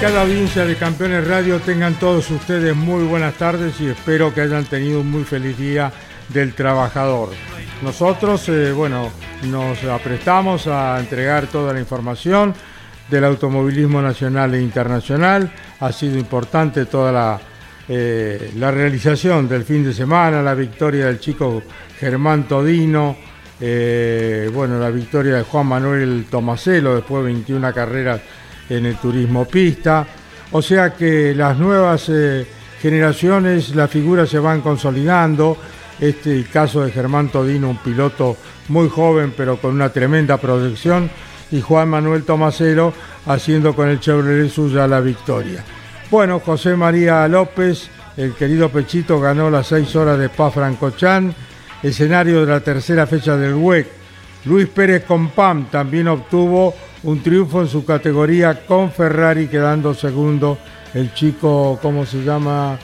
[0.00, 4.64] Calificada audiencia de Campeones Radio, tengan todos ustedes muy buenas tardes y espero que hayan
[4.64, 5.92] tenido un muy feliz día
[6.30, 7.28] del trabajador.
[7.82, 12.54] Nosotros, eh, bueno, nos aprestamos a entregar toda la información
[13.10, 15.52] del automovilismo nacional e internacional.
[15.80, 17.40] Ha sido importante toda la,
[17.86, 21.62] eh, la realización del fin de semana, la victoria del chico
[21.98, 23.18] Germán Todino,
[23.60, 28.22] eh, bueno, la victoria de Juan Manuel Tomaselo después de 21 carreras
[28.70, 30.06] en el turismo pista.
[30.52, 32.46] O sea que las nuevas eh,
[32.80, 35.58] generaciones, las figuras se van consolidando.
[36.00, 38.36] Este el caso de Germán Todino, un piloto
[38.68, 41.10] muy joven pero con una tremenda proyección,
[41.50, 42.94] y Juan Manuel Tomasero
[43.26, 45.62] haciendo con el Chevrolet suya la victoria.
[46.10, 51.34] Bueno, José María López, el querido Pechito, ganó las seis horas de Spa Francochán,
[51.82, 53.86] escenario de la tercera fecha del WEC.
[54.46, 60.58] Luis Pérez Compam también obtuvo un triunfo en su categoría con Ferrari, quedando segundo
[60.94, 62.78] el chico, ¿cómo se llama?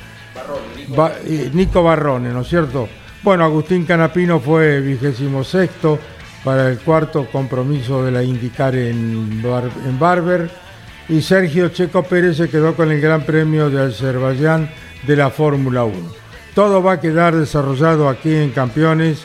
[0.97, 2.89] Ba- eh, Nico Barrone, ¿no es cierto?
[3.23, 5.99] Bueno, Agustín Canapino fue vigésimo sexto
[6.45, 9.43] para el cuarto compromiso de la IndyCar en,
[9.85, 10.49] en Barber
[11.09, 14.71] y Sergio Checo Pérez se quedó con el Gran Premio de Azerbaiyán
[15.07, 15.97] de la Fórmula 1.
[16.55, 19.25] Todo va a quedar desarrollado aquí en Campeones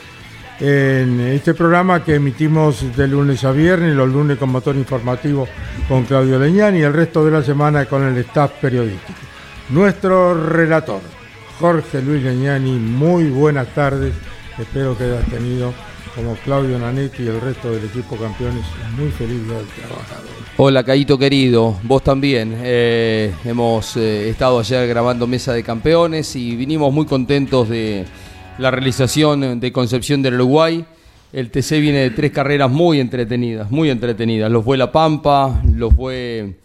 [0.60, 5.48] en este programa que emitimos de lunes a viernes, los lunes con motor informativo
[5.88, 9.18] con Claudio Leñán y el resto de la semana con el staff periodístico.
[9.70, 11.00] Nuestro relator,
[11.58, 14.14] Jorge Luis Leñani, muy buenas tardes.
[14.58, 15.72] Espero que hayas tenido,
[16.14, 18.64] como Claudio Nanetti y el resto del equipo campeones,
[18.96, 20.28] muy feliz día del trabajador.
[20.58, 22.54] Hola, Caíto querido, vos también.
[22.58, 28.04] Eh, hemos eh, estado ayer grabando Mesa de Campeones y vinimos muy contentos de
[28.58, 30.84] la realización de Concepción del Uruguay.
[31.32, 34.50] El TC viene de tres carreras muy entretenidas, muy entretenidas.
[34.50, 36.56] Lo fue La Pampa, lo fue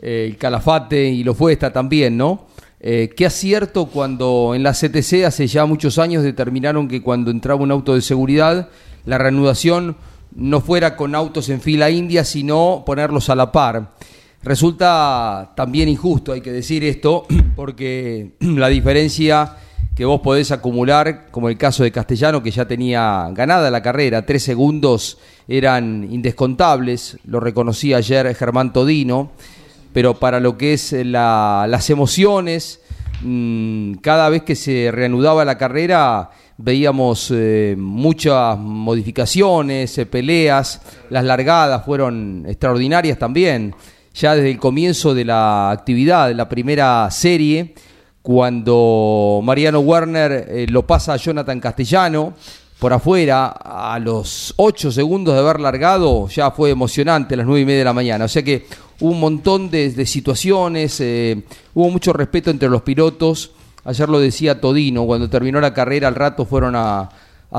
[0.00, 2.46] eh, el Calafate y lo fue esta también, ¿no?
[2.80, 7.62] Eh, qué acierto cuando en la CTC hace ya muchos años determinaron que cuando entraba
[7.62, 8.68] un auto de seguridad,
[9.04, 9.96] la reanudación
[10.34, 13.92] no fuera con autos en fila india, sino ponerlos a la par.
[14.42, 17.26] Resulta también injusto, hay que decir esto,
[17.56, 19.56] porque la diferencia
[19.94, 24.24] que vos podés acumular, como el caso de Castellano, que ya tenía ganada la carrera,
[24.24, 29.32] tres segundos eran indescontables, lo reconocía ayer Germán Todino,
[29.92, 32.80] pero para lo que es la- las emociones,
[33.20, 40.80] mm, cada vez que se reanudaba la carrera veíamos eh, muchas modificaciones, eh, peleas,
[41.10, 43.74] las largadas fueron extraordinarias también,
[44.14, 47.74] ya desde el comienzo de la actividad, de la primera serie,
[48.22, 52.32] cuando Mariano Werner eh, lo pasa a Jonathan Castellano
[52.78, 57.60] por afuera, a los 8 segundos de haber largado, ya fue emocionante a las 9
[57.60, 58.24] y media de la mañana.
[58.24, 58.66] O sea que
[58.98, 61.42] hubo un montón de, situaciones, eh,
[61.74, 63.52] hubo mucho respeto entre los pilotos.
[63.84, 67.08] Ayer lo decía Todino, cuando terminó la carrera al rato fueron a,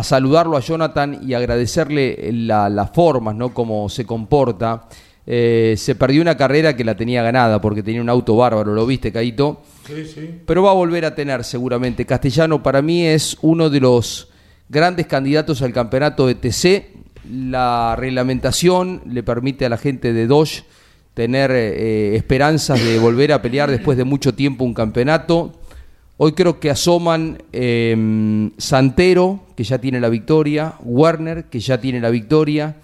[0.02, 3.54] saludarlo a Jonathan y agradecerle la- las formas, ¿no?
[3.54, 4.84] Cómo se comporta.
[5.26, 8.86] Eh, se perdió una carrera que la tenía ganada porque tenía un auto bárbaro, ¿lo
[8.86, 9.62] viste, Caito?
[9.88, 10.30] Sí, sí.
[10.46, 12.06] pero va a volver a tener seguramente.
[12.06, 14.30] Castellano para mí es uno de los
[14.70, 16.92] grandes candidatos al campeonato de TC.
[17.32, 20.64] La reglamentación le permite a la gente de Dodge
[21.14, 25.54] tener eh, esperanzas de volver a pelear después de mucho tiempo un campeonato.
[26.18, 32.00] Hoy creo que asoman eh, Santero, que ya tiene la victoria, Werner, que ya tiene
[32.00, 32.76] la victoria,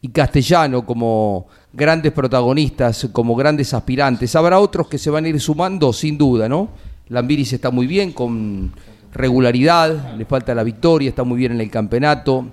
[0.00, 4.34] y Castellano como grandes protagonistas, como grandes aspirantes.
[4.36, 6.68] Habrá otros que se van a ir sumando, sin duda, ¿no?
[7.08, 8.72] Lambiris está muy bien, con
[9.12, 12.46] regularidad, le falta la victoria, está muy bien en el campeonato.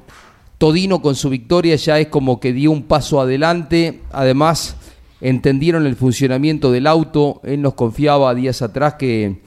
[0.57, 4.77] Todino con su victoria ya es como que dio un paso adelante, además
[5.19, 9.41] entendieron el funcionamiento del auto, él nos confiaba días atrás que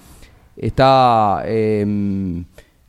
[0.56, 2.44] está em,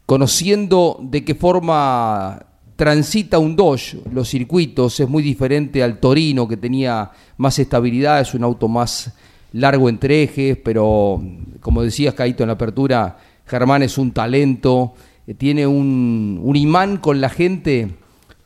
[0.05, 2.45] conociendo de qué forma
[2.79, 8.33] transita un Dodge los circuitos, es muy diferente al Torino que tenía más estabilidad, es
[8.33, 9.11] un auto más
[9.51, 11.21] largo entre ejes, pero
[11.59, 14.93] como decías Caito en la apertura, Germán es un talento,
[15.27, 17.89] eh, tiene un, un imán con la gente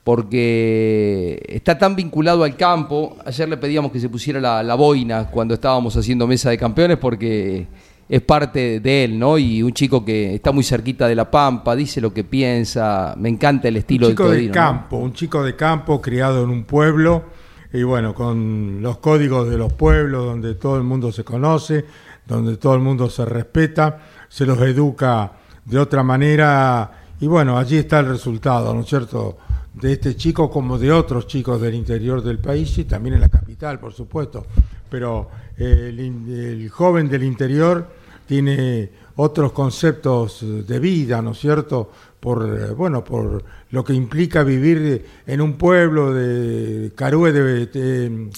[0.03, 3.15] porque está tan vinculado al campo.
[3.27, 7.68] Ayer le pedíamos que se pusiera la, boina cuando estábamos haciendo mesa de campeones porque
[8.07, 9.38] es parte de él, ¿no?
[9.38, 13.29] Y un chico que está muy cerquita de la pampa, dice lo que piensa, me
[13.29, 17.23] encanta el estilo un chico de campo, un chico de campo criado en un pueblo
[17.71, 21.85] y bueno, con los códigos de los pueblos donde todo el mundo se conoce,
[22.27, 25.31] donde todo el mundo se respeta, se los educa
[25.65, 29.38] de otra manera y bueno, allí está el resultado, ¿no es cierto?
[29.73, 33.29] de este chico como de otros chicos del interior del país y también en la
[33.29, 34.45] capital, por supuesto.
[34.93, 37.87] Pero eh, el, joven del interior
[38.27, 41.91] tiene otros conceptos de vida, ¿no es cierto?
[42.19, 47.69] Por, eh, bueno, por lo que implica vivir en un pueblo de Carúe debe...
[47.73, 48.29] Eh,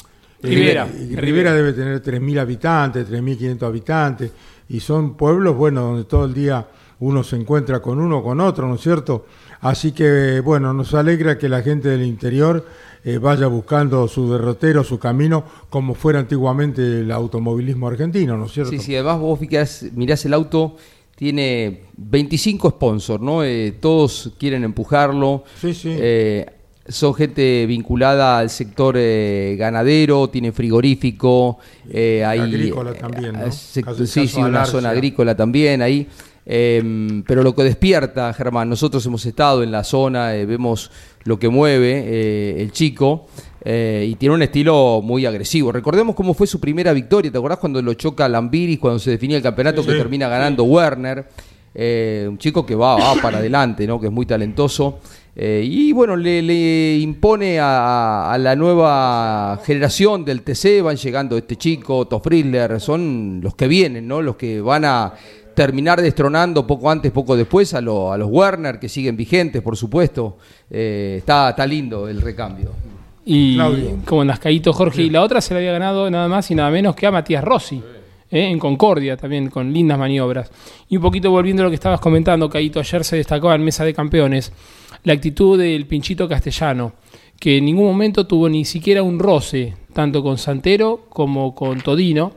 [0.41, 4.31] Rivera, Rivera debe tener 3.000 habitantes, 3.500 habitantes,
[4.69, 6.65] y son pueblos, bueno, donde todo el día
[7.01, 9.25] uno se encuentra con uno, con otro, ¿no es cierto?
[9.59, 12.65] Así que, bueno, nos alegra que la gente del interior
[13.07, 18.53] eh, vaya buscando su derrotero, su camino, como fuera antiguamente el automovilismo argentino, ¿no es
[18.53, 18.71] cierto?
[18.71, 19.39] Sí, sí, además vos
[19.93, 20.75] mirás el auto,
[21.15, 23.43] tiene 25 sponsors, ¿no?
[23.43, 25.43] Eh, todos quieren empujarlo.
[25.61, 25.89] Sí, sí.
[25.95, 26.47] Eh,
[26.87, 28.97] son gente vinculada al sector
[29.55, 31.59] ganadero, tiene frigorífico,
[31.93, 33.51] hay, agrícola también, ¿no?
[33.51, 36.07] sí, sí, una zona agrícola también ahí.
[36.45, 40.91] Em, pero lo que despierta, Germán, nosotros hemos estado en la zona, eh, vemos
[41.23, 43.25] lo que mueve eh, el chico
[43.63, 45.71] eh, y tiene un estilo muy agresivo.
[45.71, 49.37] Recordemos cómo fue su primera victoria, ¿te acordás cuando lo choca Lambiris, cuando se definía
[49.37, 51.25] el campeonato que termina ganando Werner?
[51.77, 53.99] un chico que va, para adelante, ¿no?
[53.99, 54.99] que es muy talentoso.
[55.35, 62.21] y bueno, le, impone a, la nueva generación del TC, van llegando este chico, Otto
[62.79, 64.21] son los que vienen, ¿no?
[64.21, 65.15] los que van a
[65.55, 70.37] terminar destronando poco antes, poco después a, a los Werner, que siguen vigentes, por supuesto.
[70.69, 72.71] Eh, está, está lindo el recambio.
[73.25, 73.57] Y
[74.05, 76.69] como en Nascaíto Jorge, y la otra se la había ganado nada más y nada
[76.69, 77.81] menos que a Matías Rossi.
[78.29, 80.51] Eh, en Concordia también, con lindas maniobras.
[80.89, 83.85] Y un poquito volviendo a lo que estabas comentando, Caíto, ayer se destacaba en Mesa
[83.85, 84.51] de Campeones
[85.03, 86.93] la actitud del pinchito castellano,
[87.39, 92.33] que en ningún momento tuvo ni siquiera un roce, tanto con Santero como con Todino,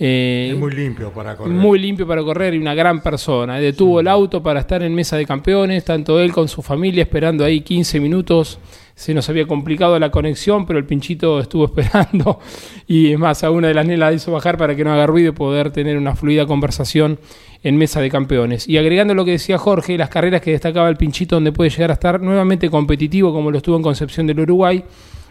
[0.00, 1.52] eh, es muy limpio para correr.
[1.52, 3.58] Muy limpio para correr y una gran persona.
[3.58, 7.44] Detuvo el auto para estar en mesa de campeones, tanto él con su familia esperando
[7.44, 8.60] ahí 15 minutos.
[8.94, 12.38] Se nos había complicado la conexión, pero el pinchito estuvo esperando.
[12.86, 15.06] Y es más, a una de las nenas la hizo bajar para que no haga
[15.06, 17.18] ruido y poder tener una fluida conversación
[17.64, 18.68] en mesa de campeones.
[18.68, 21.90] Y agregando lo que decía Jorge, las carreras que destacaba el pinchito, donde puede llegar
[21.90, 24.84] a estar nuevamente competitivo, como lo estuvo en Concepción del Uruguay,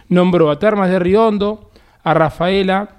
[0.09, 1.71] nombró a Termas de Riondo,
[2.03, 2.97] a Rafaela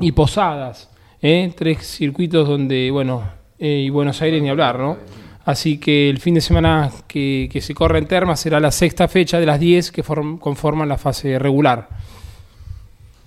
[0.00, 0.90] y Posadas
[1.22, 1.52] ¿eh?
[1.56, 3.24] tres circuitos donde, bueno,
[3.58, 4.96] eh, y Buenos Aires ni hablar, ¿no?
[5.44, 9.40] Así que el fin de semana que, se corre en Termas será la sexta fecha
[9.40, 11.88] de las 10 que conforman la fase regular.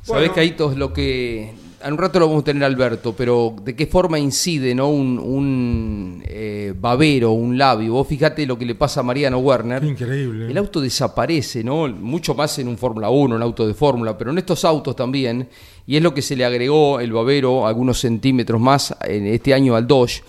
[0.03, 1.51] Sabés, Caíto, lo que
[1.83, 4.89] en un rato lo vamos a tener Alberto, pero ¿de qué forma incide ¿no?
[4.89, 7.93] un, un eh, babero, un labio?
[7.93, 9.83] Vos fíjate lo que le pasa a Mariano Werner.
[9.83, 10.50] Increíble.
[10.50, 11.88] El auto desaparece, ¿no?
[11.88, 15.47] Mucho más en un Fórmula 1, un auto de Fórmula, pero en estos autos también,
[15.88, 19.75] y es lo que se le agregó el babero algunos centímetros más en este año
[19.75, 20.23] al Dodge,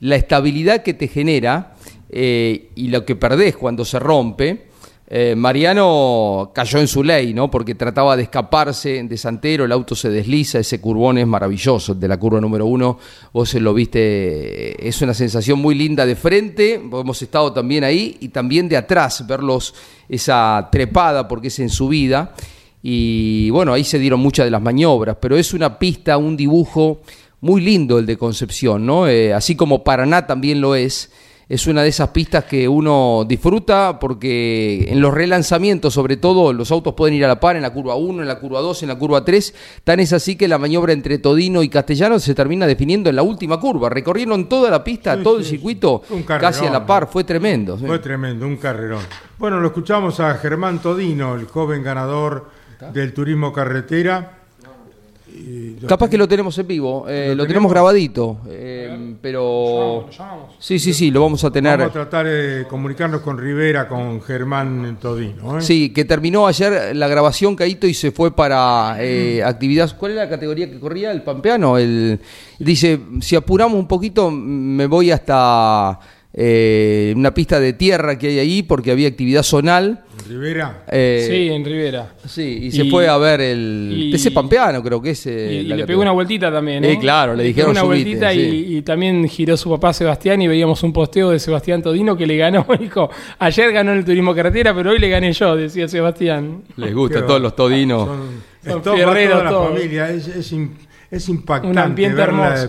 [0.00, 1.74] la estabilidad que te genera
[2.10, 4.73] eh, y lo que perdés cuando se rompe
[5.06, 7.50] eh, Mariano cayó en su ley, ¿no?
[7.50, 12.08] Porque trataba de escaparse de Santero, el auto se desliza, ese curvón es maravilloso, de
[12.08, 12.98] la curva número uno,
[13.32, 18.28] vos lo viste, es una sensación muy linda de frente, hemos estado también ahí, y
[18.28, 19.74] también de atrás, verlos
[20.08, 22.34] esa trepada, porque es en subida,
[22.82, 27.02] y bueno, ahí se dieron muchas de las maniobras, pero es una pista, un dibujo
[27.42, 29.06] muy lindo el de Concepción, ¿no?
[29.06, 31.12] Eh, así como Paraná también lo es,
[31.48, 36.70] es una de esas pistas que uno disfruta porque en los relanzamientos, sobre todo, los
[36.70, 38.88] autos pueden ir a la par en la curva 1, en la curva 2, en
[38.88, 39.54] la curva 3.
[39.84, 43.22] Tan es así que la maniobra entre Todino y Castellano se termina definiendo en la
[43.22, 43.90] última curva.
[43.90, 47.08] Recorrieron toda la pista, todo el circuito, casi a la par.
[47.08, 47.76] Fue tremendo.
[47.76, 49.02] Fue tremendo, un carrerón.
[49.38, 52.48] Bueno, lo escuchamos a Germán Todino, el joven ganador
[52.92, 54.43] del turismo carretera
[55.86, 60.04] Capaz que lo tenemos en vivo, eh, ¿Lo lo, tenemos grabadito, eh, pero...
[60.06, 60.54] Lo llamamos.
[60.58, 61.78] Sí, sí, sí, lo vamos a tener.
[61.78, 65.58] Vamos a tratar de comunicarnos con Rivera, con Germán Todino.
[65.58, 65.62] ¿eh?
[65.62, 69.94] Sí, que terminó ayer la grabación, Caito, y se fue para eh, actividad.
[69.98, 71.10] ¿Cuál era la categoría que corría?
[71.10, 71.76] ¿El Pampeano?
[71.76, 72.20] El,
[72.58, 75.98] dice, si apuramos un poquito, me voy hasta
[76.36, 80.00] eh, una pista de tierra que hay ahí, porque había actividad zonal.
[80.28, 80.84] Rivera.
[80.90, 82.14] Eh, Sí, en Rivera.
[82.26, 85.26] sí, y se fue a ver el y- TC Pampeano, creo que es.
[85.26, 86.92] eh, Y, y la le pegó una vueltita también, ¿eh?
[86.92, 88.66] Eh, claro, le pegó dijeron una subite, vueltita y, sí.
[88.78, 92.36] y también giró su papá Sebastián y veíamos un posteo de Sebastián Todino que le
[92.38, 92.66] ganó.
[92.80, 96.62] Dijo, ayer ganó en el turismo carretera, pero hoy le gané yo, decía Sebastián.
[96.76, 98.06] Les gusta a todos los todinos.
[98.08, 98.18] Son,
[98.64, 99.68] Son es todo- va fierreros toda la todos.
[99.74, 100.70] familia, es, es, im-
[101.10, 102.16] es impactante Un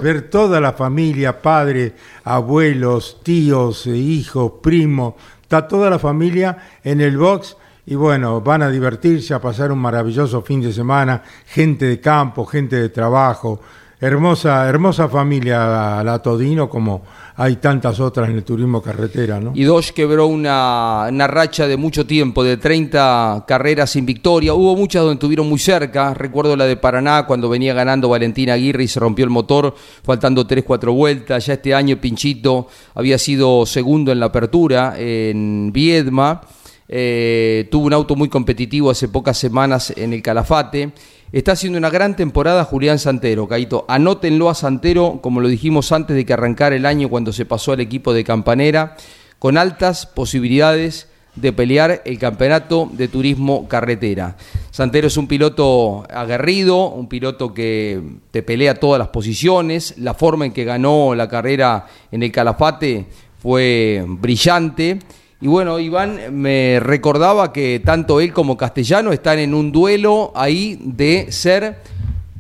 [0.01, 7.01] ver, toda la familia, padres, abuelos, tíos, eh, hijos, primos, está toda la familia en
[7.01, 11.85] el box y bueno, van a divertirse, a pasar un maravilloso fin de semana, gente
[11.85, 13.61] de campo, gente de trabajo,
[13.99, 17.03] hermosa, hermosa familia la Todino como
[17.37, 19.51] hay tantas otras en el turismo carretera, ¿no?
[19.53, 24.53] Y Dodge quebró una, una racha de mucho tiempo, de 30 carreras sin victoria.
[24.53, 26.13] Hubo muchas donde estuvieron muy cerca.
[26.13, 30.47] Recuerdo la de Paraná cuando venía ganando Valentina Aguirre y se rompió el motor, faltando
[30.47, 31.45] 3-4 vueltas.
[31.45, 36.41] Ya este año Pinchito había sido segundo en la apertura en Viedma.
[36.87, 40.93] Eh, tuvo un auto muy competitivo hace pocas semanas en el Calafate.
[41.35, 43.83] Está haciendo una gran temporada Julián Santero, Caito.
[43.89, 47.73] Anótenlo a Santero, como lo dijimos antes de que arrancara el año cuando se pasó
[47.73, 48.95] al equipo de Campanera,
[49.37, 54.37] con altas posibilidades de pelear el campeonato de turismo carretera.
[54.71, 58.01] Santero es un piloto aguerrido, un piloto que
[58.31, 59.95] te pelea todas las posiciones.
[59.97, 63.07] La forma en que ganó la carrera en el Calafate
[63.39, 64.99] fue brillante.
[65.45, 70.79] Y bueno, Iván me recordaba que tanto él como Castellano están en un duelo ahí
[70.81, 71.83] de ser,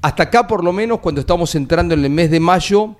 [0.01, 2.95] hasta acá por lo menos, cuando estamos entrando en el mes de mayo,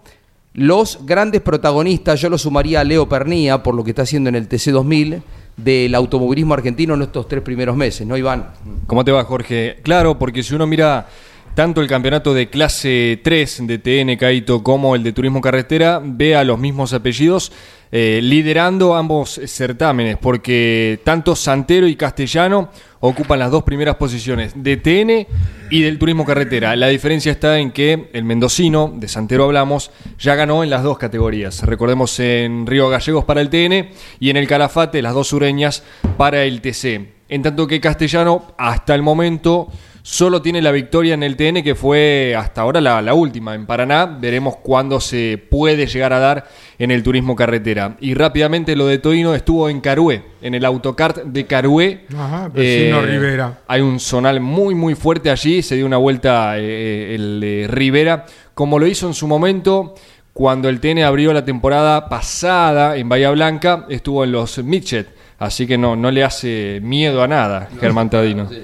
[0.54, 4.36] los grandes protagonistas, yo lo sumaría a Leo Pernía, por lo que está haciendo en
[4.36, 5.24] el TC2000,
[5.58, 8.52] del automovilismo argentino en estos tres primeros meses, ¿no, Iván?
[8.86, 9.80] ¿Cómo te va, Jorge?
[9.82, 11.08] Claro, porque si uno mira
[11.56, 16.36] tanto el campeonato de clase 3 de TN Caito como el de turismo carretera, ve
[16.36, 17.52] a los mismos apellidos
[17.98, 22.68] eh, liderando ambos certámenes, porque tanto Santero y Castellano
[23.00, 25.28] ocupan las dos primeras posiciones de TN
[25.70, 26.76] y del turismo carretera.
[26.76, 30.98] La diferencia está en que el mendocino, de Santero hablamos, ya ganó en las dos
[30.98, 31.64] categorías.
[31.64, 35.82] Recordemos en Río Gallegos para el TN y en el Calafate las dos sureñas
[36.18, 37.14] para el TC.
[37.30, 39.70] En tanto que Castellano, hasta el momento,
[40.06, 43.56] solo tiene la victoria en el TN, que fue hasta ahora la, la última.
[43.56, 46.48] En Paraná veremos cuándo se puede llegar a dar
[46.78, 47.98] en el turismo carretera.
[48.00, 52.06] Y rápidamente lo de Toino estuvo en Carué, en el autocart de Carué.
[52.16, 53.62] Ajá, vecino Rivera.
[53.68, 55.64] Hay un zonal muy, muy fuerte allí.
[55.64, 59.96] Se dio una vuelta eh, el de Rivera, como lo hizo en su momento.
[60.34, 65.08] Cuando el TN abrió la temporada pasada en Bahía Blanca, estuvo en los Midget.
[65.40, 68.48] Así que no, no le hace miedo a nada, Germán Tadino.
[68.50, 68.62] Sí,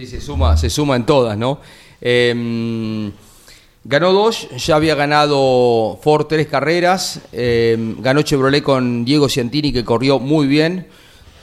[0.00, 1.58] sí, se suma, se suma en todas, ¿no?
[2.00, 3.10] Eh,
[3.84, 9.84] ganó dos, ya había ganado Ford tres carreras, eh, ganó Chevrolet con Diego Ciantini que
[9.84, 10.86] corrió muy bien.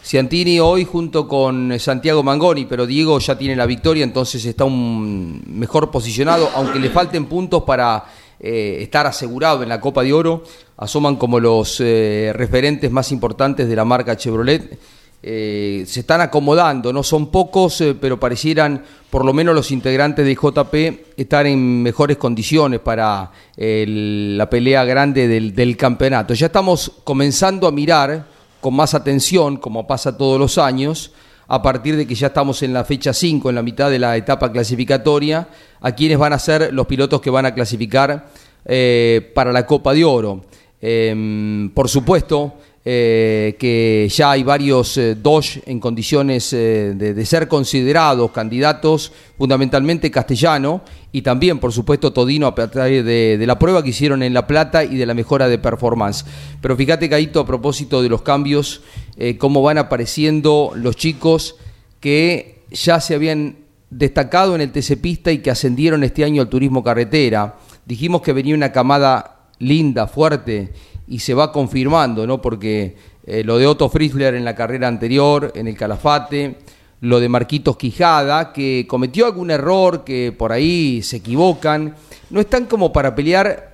[0.03, 5.41] Ciantini hoy junto con Santiago Mangoni, pero Diego ya tiene la victoria, entonces está un
[5.47, 8.03] mejor posicionado, aunque le falten puntos para
[8.39, 10.43] eh, estar asegurado en la Copa de Oro,
[10.75, 14.77] asoman como los eh, referentes más importantes de la marca Chevrolet.
[15.25, 20.25] Eh, se están acomodando, no son pocos, eh, pero parecieran por lo menos los integrantes
[20.25, 20.75] de JP
[21.17, 26.33] estar en mejores condiciones para la pelea grande del, del campeonato.
[26.33, 28.25] Ya estamos comenzando a mirar
[28.59, 31.11] con más atención, como pasa todos los años,
[31.47, 34.17] a partir de que ya estamos en la fecha 5, en la mitad de la
[34.17, 35.47] etapa clasificatoria,
[35.81, 38.29] a quienes van a ser los pilotos que van a clasificar
[38.65, 40.45] eh, para la Copa de Oro.
[40.81, 47.47] Eh, por supuesto eh, que ya hay varios eh, Dodge en condiciones eh, de, ser
[47.47, 50.81] considerados candidatos, fundamentalmente castellano,
[51.13, 54.83] y también, por supuesto, Todino a partir de, la prueba que hicieron en La Plata
[54.83, 56.25] y de la mejora de performance.
[56.59, 58.81] Pero fíjate, Caíto, a propósito de los cambios,
[59.15, 61.55] eh, cómo van apareciendo los chicos
[61.99, 63.57] que ya se habían
[63.91, 67.57] destacado en el TC Pista y que ascendieron este año al turismo carretera.
[67.85, 70.73] Dijimos que venía una camada linda, fuerte,
[71.07, 72.41] y se va confirmando, ¿no?
[72.41, 72.95] Porque
[73.25, 76.57] eh, lo de Otto Fritzler en la carrera anterior, en el Calafate,
[77.01, 81.95] lo de Marquitos Quijada, que cometió algún error, que por ahí se equivocan,
[82.29, 83.73] no están como para pelear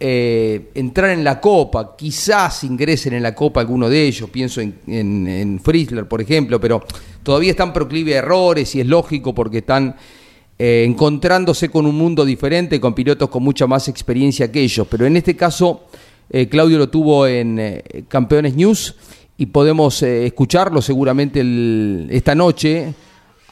[0.00, 4.74] eh, entrar en la Copa, quizás ingresen en la Copa alguno de ellos, pienso en,
[4.86, 6.84] en, Fritzler, por ejemplo, pero
[7.22, 9.94] todavía están proclive a errores y es lógico porque están
[10.58, 14.86] eh, encontrándose con un mundo diferente, con pilotos con mucha más experiencia que ellos.
[14.90, 15.84] Pero en este caso,
[16.30, 18.94] eh, Claudio lo tuvo en eh, Campeones News
[19.36, 21.42] y podemos escucharlo seguramente
[22.10, 22.94] esta noche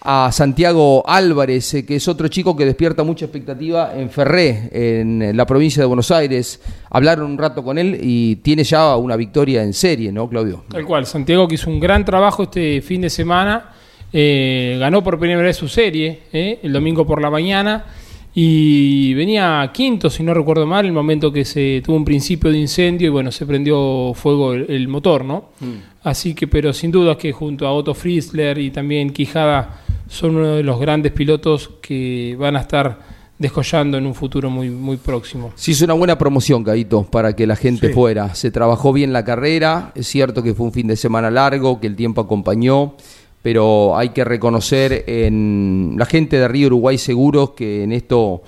[0.05, 5.45] a Santiago Álvarez, que es otro chico que despierta mucha expectativa en Ferré, en la
[5.45, 6.61] provincia de Buenos Aires.
[6.91, 10.65] Hablaron un rato con él y tiene ya una victoria en serie, ¿no, Claudio?
[10.69, 13.73] Tal cual, Santiago que hizo un gran trabajo este fin de semana
[14.15, 17.87] eh, ganó por primera vez su serie eh, el domingo por la mañana
[18.35, 22.59] y venía quinto, si no recuerdo mal, el momento que se tuvo un principio de
[22.59, 25.51] incendio y bueno, se prendió fuego el, motor, ¿no?
[25.61, 25.73] Mm.
[26.03, 30.55] Así que, pero sin duda que junto a Otto Friesler y también Quijada son uno
[30.57, 32.99] de los grandes pilotos que van a estar
[33.39, 35.53] descollando en un futuro muy, muy próximo.
[35.55, 38.35] Sí, es una buena promoción, Gaito, para que la gente fuera.
[38.35, 41.87] Se trabajó bien la carrera, es cierto que fue un fin de semana largo, que
[41.87, 42.95] el tiempo acompañó
[43.43, 48.43] pero hay que reconocer en la gente de Río Uruguay Seguros que en esto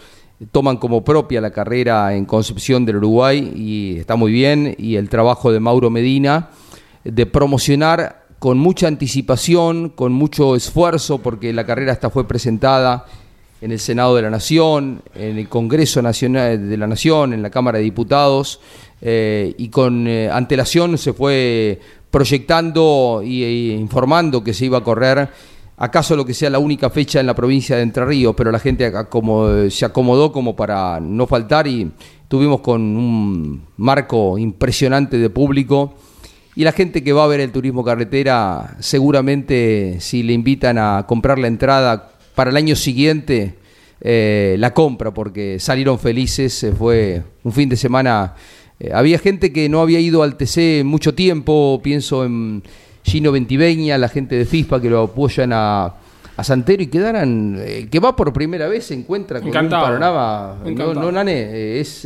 [0.53, 5.09] toman como propia la carrera en Concepción del Uruguay y está muy bien, y el
[5.09, 6.51] trabajo de Mauro Medina
[7.05, 13.07] de promocionar con mucha anticipación, con mucho esfuerzo, porque la carrera hasta fue presentada
[13.61, 17.49] en el Senado de la Nación, en el Congreso Nacional de la Nación, en la
[17.49, 18.61] Cámara de Diputados,
[19.01, 21.81] eh, y con eh, antelación se fue
[22.15, 25.29] proyectando e informando que se iba a correr
[25.77, 28.61] acaso lo que sea la única fecha en la provincia de Entre Ríos, pero la
[28.61, 31.91] gente como, se acomodó como para no faltar y
[32.29, 35.97] tuvimos con un marco impresionante de público.
[36.55, 41.07] Y la gente que va a ver el turismo carretera, seguramente si le invitan a
[41.09, 43.57] comprar la entrada para el año siguiente,
[44.01, 48.37] eh, la compra, porque salieron felices, fue un fin de semana
[48.81, 52.63] eh, había gente que no había ido al TC mucho tiempo, pienso en
[53.05, 55.95] Gino Ventiveña, la gente de FISPA que lo apoyan a,
[56.43, 60.93] Santero y quedaran, eh, que va por primera vez, se encuentra con un panorama, no,
[60.93, 62.03] no, Nane, eh, es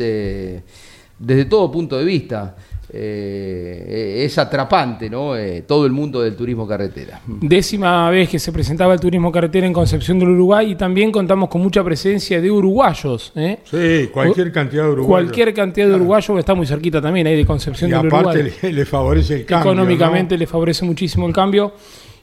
[1.19, 2.55] desde todo punto de vista.
[2.91, 5.37] Eh, es atrapante, ¿no?
[5.37, 7.21] Eh, todo el mundo del turismo carretera.
[7.27, 11.51] Décima vez que se presentaba el turismo carretera en Concepción del Uruguay y también contamos
[11.51, 13.33] con mucha presencia de uruguayos.
[13.37, 13.59] ¿eh?
[13.65, 15.27] Sí, cualquier cantidad de uruguayos.
[15.27, 18.21] Cualquier cantidad de uruguayos está muy cerquita también ahí de Concepción del Uruguay.
[18.21, 19.73] aparte le, favorece el cambio.
[19.73, 21.75] Económicamente le favorece muchísimo el cambio.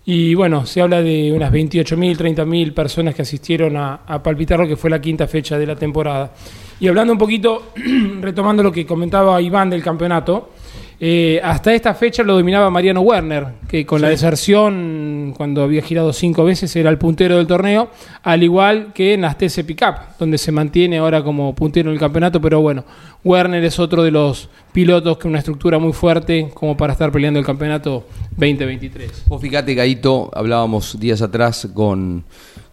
[0.08, 4.68] Y bueno, se habla de unas 28.000, 30.000 personas que asistieron a, a palpitar lo
[4.68, 6.32] que fue la quinta fecha de la temporada.
[6.80, 7.72] Y hablando un poquito,
[8.22, 10.52] retomando lo que comentaba Iván del campeonato,
[11.00, 16.14] eh, hasta esta fecha lo dominaba Mariano Werner, que con la deserción, cuando había girado
[16.14, 17.90] cinco veces, era el puntero del torneo,
[18.24, 22.00] al igual que en las TC Pickup, donde se mantiene ahora como puntero en el
[22.00, 22.86] campeonato, pero bueno,
[23.24, 27.40] Werner es otro de los pilotos que una estructura muy fuerte como para estar peleando
[27.40, 29.26] el campeonato 2023.
[29.28, 32.24] Vos fíjate, Gaito, hablábamos días atrás con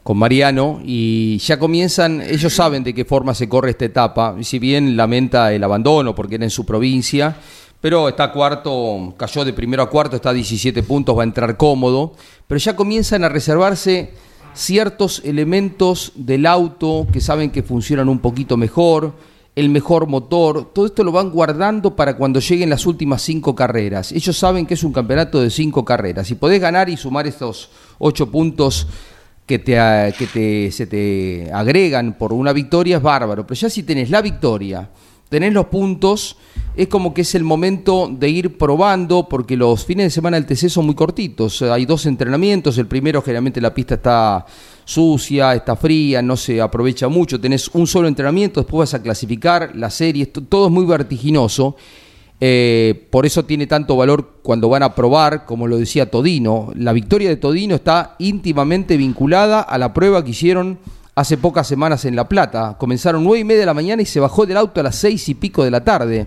[0.02, 4.44] con Mariano y ya comienzan, ellos saben de qué forma se corre esta etapa, y
[4.44, 7.37] si bien lamenta el abandono porque era en su provincia,
[7.82, 11.56] pero está cuarto, cayó de primero a cuarto, está a 17 puntos, va a entrar
[11.56, 12.14] cómodo,
[12.46, 14.12] pero ya comienzan a reservarse
[14.54, 19.12] ciertos elementos del auto que saben que funcionan un poquito mejor,
[19.56, 24.12] el mejor motor, todo esto lo van guardando para cuando lleguen las últimas cinco carreras.
[24.12, 26.28] Ellos saben que es un campeonato de cinco carreras.
[26.28, 27.68] Si podés ganar y sumar estos
[27.98, 28.86] ocho puntos
[29.44, 34.22] que, te, se te agregan por una victoria es bárbaro, pero ya si tenés la
[34.22, 34.88] victoria,
[35.32, 36.36] tenés los puntos,
[36.76, 40.44] es como que es el momento de ir probando, porque los fines de semana del
[40.44, 44.44] TC son muy cortitos, hay dos entrenamientos, el primero generalmente la pista está
[44.84, 49.74] sucia, está fría, no se aprovecha mucho, tenés un solo entrenamiento, después vas a clasificar
[49.74, 51.76] la serie, todo es muy vertiginoso
[52.44, 56.72] eh, por eso tiene tanto valor cuando van a probar, como lo decía Todino.
[56.74, 60.80] La victoria de Todino está íntimamente vinculada a la prueba que hicieron
[61.14, 62.77] hace pocas semanas en La Plata.
[62.79, 65.29] Comenzaron nueve y media de la mañana y se bajó del auto a las seis
[65.29, 66.27] y pico de la tarde.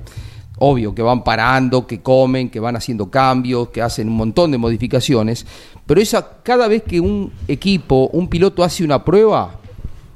[0.58, 4.58] Obvio que van parando, que comen, que van haciendo cambios, que hacen un montón de
[4.58, 5.46] modificaciones.
[5.86, 9.60] Pero esa, cada vez que un equipo, un piloto hace una prueba,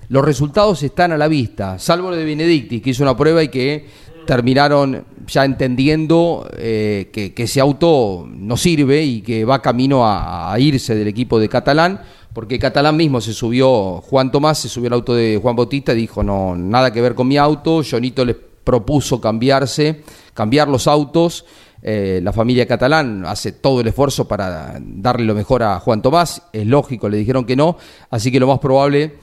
[0.08, 1.78] los resultados están a la vista.
[1.78, 3.86] Salvo lo de Benedicti, que hizo una prueba y que
[4.26, 10.96] terminaron ya entendiendo eh, que, ese auto no sirve y que va camino a, irse
[10.96, 12.02] del equipo de Catalán,
[12.40, 15.98] porque Catalán mismo se subió, Juan Tomás se subió al auto de Juan Bautista y
[15.98, 21.44] dijo, no, nada que ver con mi auto, Jonito les propuso cambiarse, cambiar los autos,
[21.82, 26.44] eh, la familia catalán hace todo el esfuerzo para darle lo mejor a Juan Tomás,
[26.54, 27.76] es lógico, le dijeron que no,
[28.10, 29.16] así que lo más probable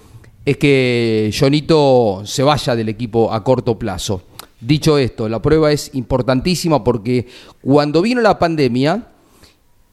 [0.45, 4.25] es que Jonito se vaya del equipo a corto plazo.
[4.61, 7.27] Dicho esto, la prueba es importantísima porque
[7.63, 9.07] cuando vino la pandemia,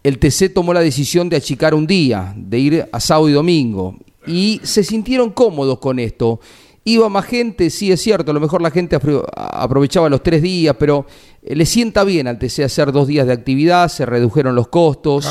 [0.03, 3.97] el TC tomó la decisión de achicar un día, de ir a sábado y domingo.
[4.25, 6.39] y se sintieron cómodos con esto.
[6.85, 10.75] Iba más gente, sí es cierto, a lo mejor la gente aprovechaba los tres días,
[10.77, 11.05] pero
[11.41, 15.27] eh, le sienta bien al TC hacer dos días de actividad, se redujeron los costos,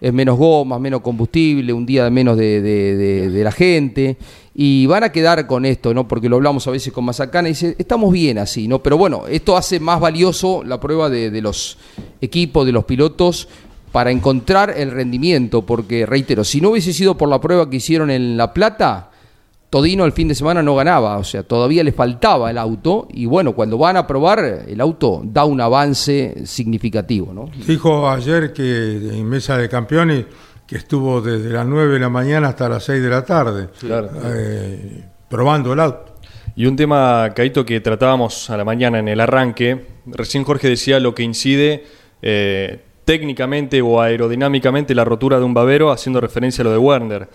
[0.00, 4.16] es menos gomas, menos combustible, un día menos de, de, la gente,
[4.54, 6.08] y van a quedar con esto, ¿no?
[6.08, 8.82] Porque lo hablamos a veces con Mazacana y dice, estamos bien así, ¿no?
[8.82, 11.78] Pero bueno, esto hace más valioso la prueba de los
[12.20, 13.48] equipos, de los pilotos,
[13.94, 18.10] para encontrar el rendimiento, porque reitero, si no hubiese sido por la prueba que hicieron
[18.10, 19.12] en La Plata,
[19.70, 23.26] Todino el fin de semana no ganaba, o sea, todavía le faltaba el auto y
[23.26, 27.32] bueno, cuando van a probar, el auto da un avance significativo.
[27.32, 27.48] ¿no?
[27.68, 30.24] Dijo ayer que en Mesa de Campeones
[30.66, 33.68] que estuvo desde las 9 de la mañana hasta las 6 de la tarde
[34.24, 36.16] eh, probando el auto.
[36.56, 40.98] Y un tema, Caito, que tratábamos a la mañana en el arranque, recién Jorge decía
[40.98, 41.84] lo que incide...
[42.22, 47.28] Eh, técnicamente o aerodinámicamente la rotura de un babero, haciendo referencia a lo de Werner.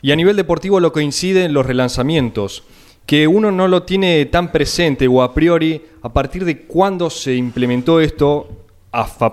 [0.00, 2.64] Y a nivel deportivo lo coincide en los relanzamientos,
[3.06, 7.34] que uno no lo tiene tan presente o a priori a partir de cuándo se
[7.34, 8.48] implementó esto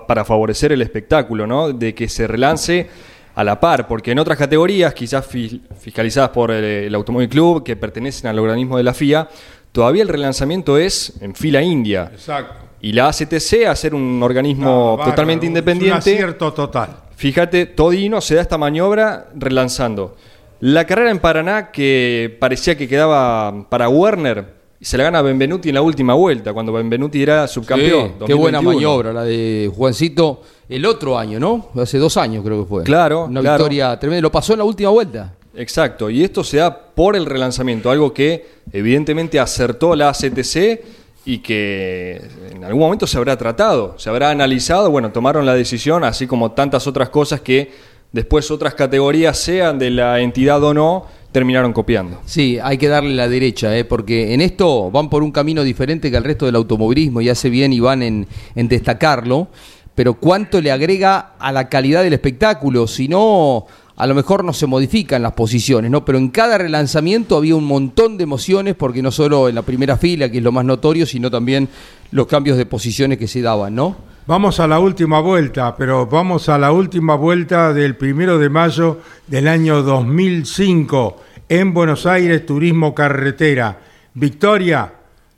[0.06, 1.72] para favorecer el espectáculo, ¿no?
[1.72, 2.88] de que se relance
[3.34, 7.76] a la par, porque en otras categorías, quizás fiscalizadas por el, el Automóvil Club, que
[7.76, 9.28] pertenecen al organismo de la FIA,
[9.72, 12.10] todavía el relanzamiento es en fila india.
[12.12, 15.98] Exacto y la ACTC, a ser un organismo totalmente independiente.
[15.98, 16.96] Es un acierto total.
[17.16, 20.16] Fíjate, Todino se da esta maniobra relanzando.
[20.60, 25.74] La carrera en Paraná, que parecía que quedaba para Werner, se la gana Benvenuti en
[25.74, 28.14] la última vuelta, cuando Benvenuti era subcampeón.
[28.26, 31.68] qué buena maniobra la de Juancito el otro año, ¿no?
[31.76, 32.84] Hace dos años creo que fue.
[32.84, 33.24] Claro.
[33.24, 34.22] Una victoria tremenda.
[34.22, 35.34] Lo pasó en la última vuelta.
[35.54, 36.08] Exacto.
[36.08, 40.80] Y esto se da por el relanzamiento, algo que evidentemente acertó la ACTC
[41.24, 42.20] y que
[42.52, 46.52] en algún momento se habrá tratado, se habrá analizado, bueno, tomaron la decisión, así como
[46.52, 47.72] tantas otras cosas que
[48.12, 52.20] después otras categorías, sean de la entidad o no, terminaron copiando.
[52.24, 53.84] Sí, hay que darle la derecha, ¿eh?
[53.84, 57.50] porque en esto van por un camino diferente que el resto del automovilismo y hace
[57.50, 59.48] bien y van en, en destacarlo,
[59.94, 63.66] pero cuánto le agrega a la calidad del espectáculo, si no
[64.00, 66.06] a lo mejor no se modifican las posiciones, ¿no?
[66.06, 69.98] Pero en cada relanzamiento había un montón de emociones, porque no solo en la primera
[69.98, 71.68] fila, que es lo más notorio, sino también
[72.10, 73.98] los cambios de posiciones que se daban, ¿no?
[74.26, 79.00] Vamos a la última vuelta, pero vamos a la última vuelta del primero de mayo
[79.26, 81.16] del año 2005
[81.50, 83.80] en Buenos Aires, Turismo Carretera.
[84.14, 84.94] Victoria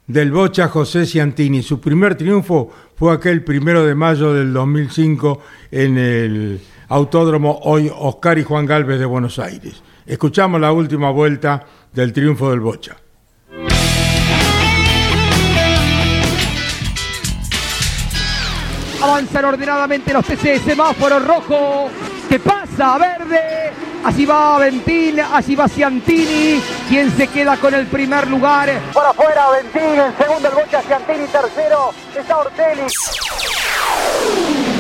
[0.07, 1.63] del Bocha José Ciantini.
[1.63, 5.41] Su primer triunfo fue aquel primero de mayo del 2005
[5.73, 6.61] en el
[6.93, 9.83] Autódromo hoy Oscar y Juan Galvez de Buenos Aires.
[10.05, 12.99] Escuchamos la última vuelta del triunfo del Bocha.
[19.03, 21.89] Avanzan ordenadamente los TC, semáforo rojo,
[22.29, 23.73] que pasa verde,
[24.05, 28.71] así va Ventín, así va Ciantini, quien se queda con el primer lugar.
[28.93, 32.83] Por afuera Ventín, en segundo el Bocha Ciantini, tercero está Ortelli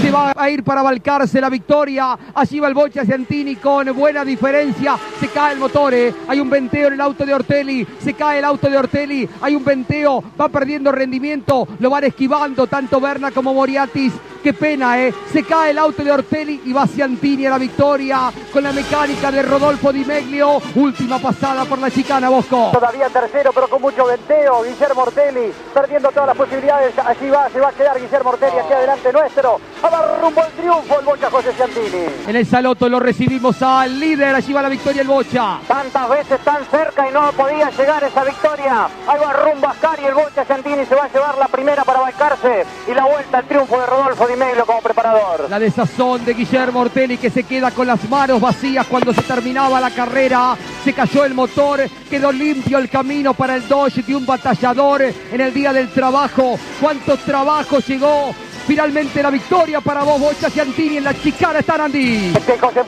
[0.02, 2.18] se va a ir para Balcarce la victoria.
[2.34, 4.96] Allí va el Bocha Ciantini con buena diferencia.
[5.20, 6.12] Se cae el motor, eh.
[6.26, 7.86] hay un venteo en el auto de Ortelli.
[8.02, 11.68] Se cae el auto de Ortelli, hay un venteo, va perdiendo rendimiento.
[11.78, 14.12] Lo van esquivando tanto Berna como Moriatis.
[14.42, 15.14] Qué pena, ¿eh?
[15.32, 19.11] Se cae el auto de Ortelli y va Ciantini a la victoria con la mecánica
[19.20, 20.60] de Rodolfo Di Meglio.
[20.74, 22.70] Última pasada por la chicana Bosco.
[22.72, 24.62] Todavía tercero, pero con mucho venteo.
[24.62, 26.98] Guillermo Ortelli perdiendo todas las posibilidades.
[26.98, 29.60] Allí va, se va a quedar Guillermo Ortelli aquí adelante nuestro.
[29.82, 32.06] Va rumbo al triunfo el Bocha José Ciantini.
[32.26, 34.34] En el Saloto lo recibimos al líder.
[34.34, 35.58] Allí va la victoria el Bocha.
[35.66, 38.88] Tantas veces tan cerca y no podía llegar esa victoria.
[39.06, 40.04] Ahí va rumbo a Cari.
[40.04, 42.64] El Bocha Ciantini se va a llevar la primera para Balcarce.
[42.88, 44.26] Y la vuelta al triunfo de Rodolfo
[44.66, 45.50] como preparador.
[45.50, 49.80] La desazón de Guillermo Ortelli que se queda con las manos vacías cuando se terminaba
[49.80, 50.56] la carrera.
[50.84, 55.40] Se cayó el motor, quedó limpio el camino para el Dodge de un batallador en
[55.40, 56.58] el día del trabajo.
[56.80, 58.34] ¿Cuánto trabajo llegó
[58.66, 61.72] Finalmente la victoria para vos, Bocha Ciantini en la chicana está.
[61.86, 62.80] Este José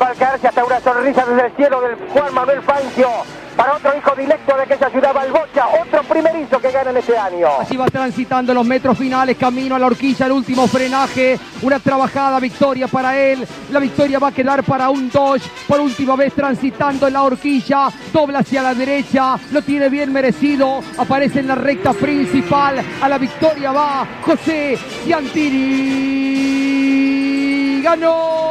[0.48, 3.08] hasta una sonrisa desde el cielo del Juan Manuel Fangio
[3.56, 7.48] para otro hijo directo de aquella ciudad Balbocha, otro primerizo que gana en este año.
[7.60, 12.40] Así va transitando los metros finales, camino a la horquilla, el último frenaje, una trabajada
[12.40, 13.46] victoria para él.
[13.70, 17.88] La victoria va a quedar para un Dodge, por última vez transitando en la horquilla,
[18.12, 23.18] dobla hacia la derecha, lo tiene bien merecido, aparece en la recta principal, a la
[23.18, 26.24] victoria va José Ciantini.
[27.82, 28.44] ¡Ganó!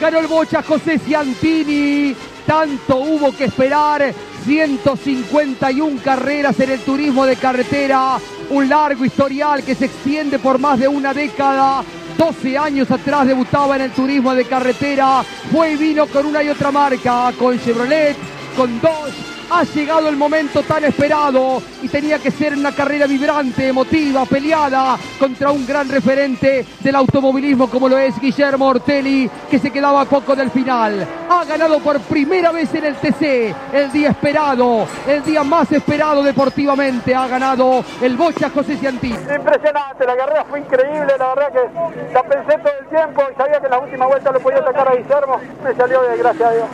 [0.00, 2.14] Ganó el Bocha José Ciantini,
[2.46, 4.12] tanto hubo que esperar,
[4.44, 8.18] 151 carreras en el turismo de carretera,
[8.50, 11.84] un largo historial que se extiende por más de una década,
[12.18, 16.48] 12 años atrás debutaba en el turismo de carretera, fue y vino con una y
[16.48, 18.16] otra marca, con Chevrolet,
[18.56, 23.68] con Dodge, ha llegado el momento tan esperado y tenía que ser una carrera vibrante,
[23.68, 29.70] emotiva, peleada contra un gran referente del automovilismo como lo es Guillermo Ortelli, que se
[29.70, 31.06] quedaba poco del final.
[31.28, 36.22] Ha ganado por primera vez en el TC, el día esperado, el día más esperado
[36.22, 37.14] deportivamente.
[37.14, 39.14] Ha ganado el Bocha José Ciantini.
[39.14, 43.60] Impresionante, la carrera fue increíble, la verdad que la pensé todo el tiempo y sabía
[43.60, 46.52] que en la última vuelta lo podía sacar a Guillermo, me salió bien, gracias a
[46.52, 46.66] Dios.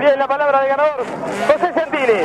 [0.00, 1.04] Bien, la palabra de ganador,
[1.46, 2.15] José Ciantini.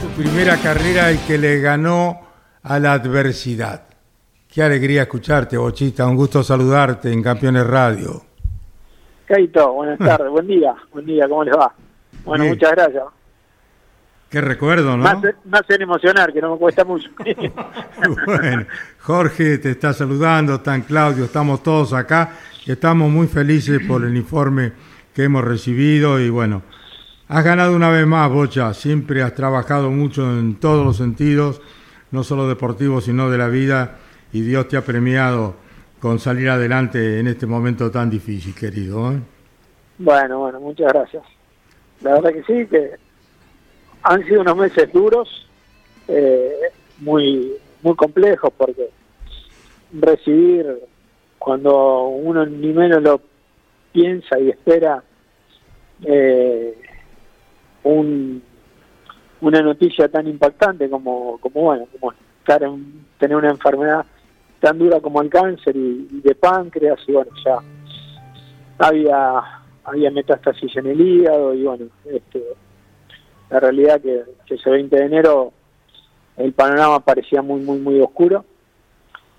[0.00, 2.20] Su primera carrera y que le ganó
[2.62, 3.82] a la adversidad.
[4.48, 6.06] Qué alegría escucharte, Bochita.
[6.06, 8.22] Un gusto saludarte en Campeones Radio.
[9.26, 11.72] Caito, buenas tardes, buen día, buen día, ¿cómo les va?
[12.24, 12.54] Bueno, Bien.
[12.54, 13.04] muchas gracias.
[14.30, 15.04] Qué recuerdo, ¿no?
[15.04, 17.08] Más, más en emocionar, que no me cuesta mucho.
[18.26, 18.66] Bueno,
[19.00, 22.32] Jorge te está saludando, están Claudio, estamos todos acá
[22.64, 24.72] y estamos muy felices por el informe
[25.16, 26.60] que hemos recibido y bueno,
[27.26, 31.62] has ganado una vez más, Bocha, siempre has trabajado mucho en todos los sentidos,
[32.10, 33.96] no solo deportivos, sino de la vida
[34.30, 35.54] y Dios te ha premiado
[36.00, 39.10] con salir adelante en este momento tan difícil, querido.
[39.10, 39.20] ¿eh?
[39.96, 41.24] bueno, bueno, muchas gracias.
[42.02, 42.90] La verdad que sí, que
[44.02, 45.48] han sido unos meses duros,
[46.08, 46.52] eh,
[46.98, 48.90] muy, muy complejos, porque
[49.98, 50.66] recibir
[51.38, 53.22] cuando uno ni menos lo
[53.96, 55.02] piensa y espera
[56.04, 56.74] eh,
[57.84, 58.42] un,
[59.40, 64.04] una noticia tan impactante como, como bueno, como estar en- tener una enfermedad
[64.60, 67.56] tan dura como el cáncer y, de páncreas y bueno ya
[68.78, 69.42] había
[69.84, 72.42] había metástasis en el hígado y bueno este
[73.48, 75.52] la realidad que, que ese 20 de enero
[76.36, 78.44] el panorama parecía muy muy muy oscuro.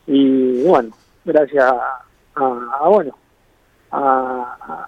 [0.08, 0.90] Y bueno
[1.26, 2.02] gracias a,
[2.36, 3.16] a- a, bueno
[3.92, 4.88] a,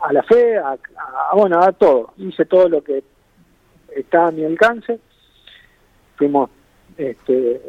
[0.00, 2.12] a- la fe a, a- bueno a todo.
[2.18, 3.02] Hice todo lo que
[3.94, 4.98] estaba a mi alcance.
[6.16, 6.50] Fuimos
[6.96, 7.60] este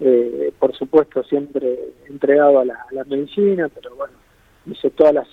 [0.00, 4.14] eh, por supuesto siempre entregado a la, a la medicina pero bueno
[4.66, 5.28] hice todas las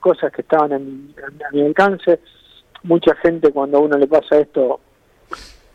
[0.00, 1.14] cosas que estaban a mi,
[1.46, 2.20] a mi alcance.
[2.82, 4.80] Mucha gente cuando a uno le pasa esto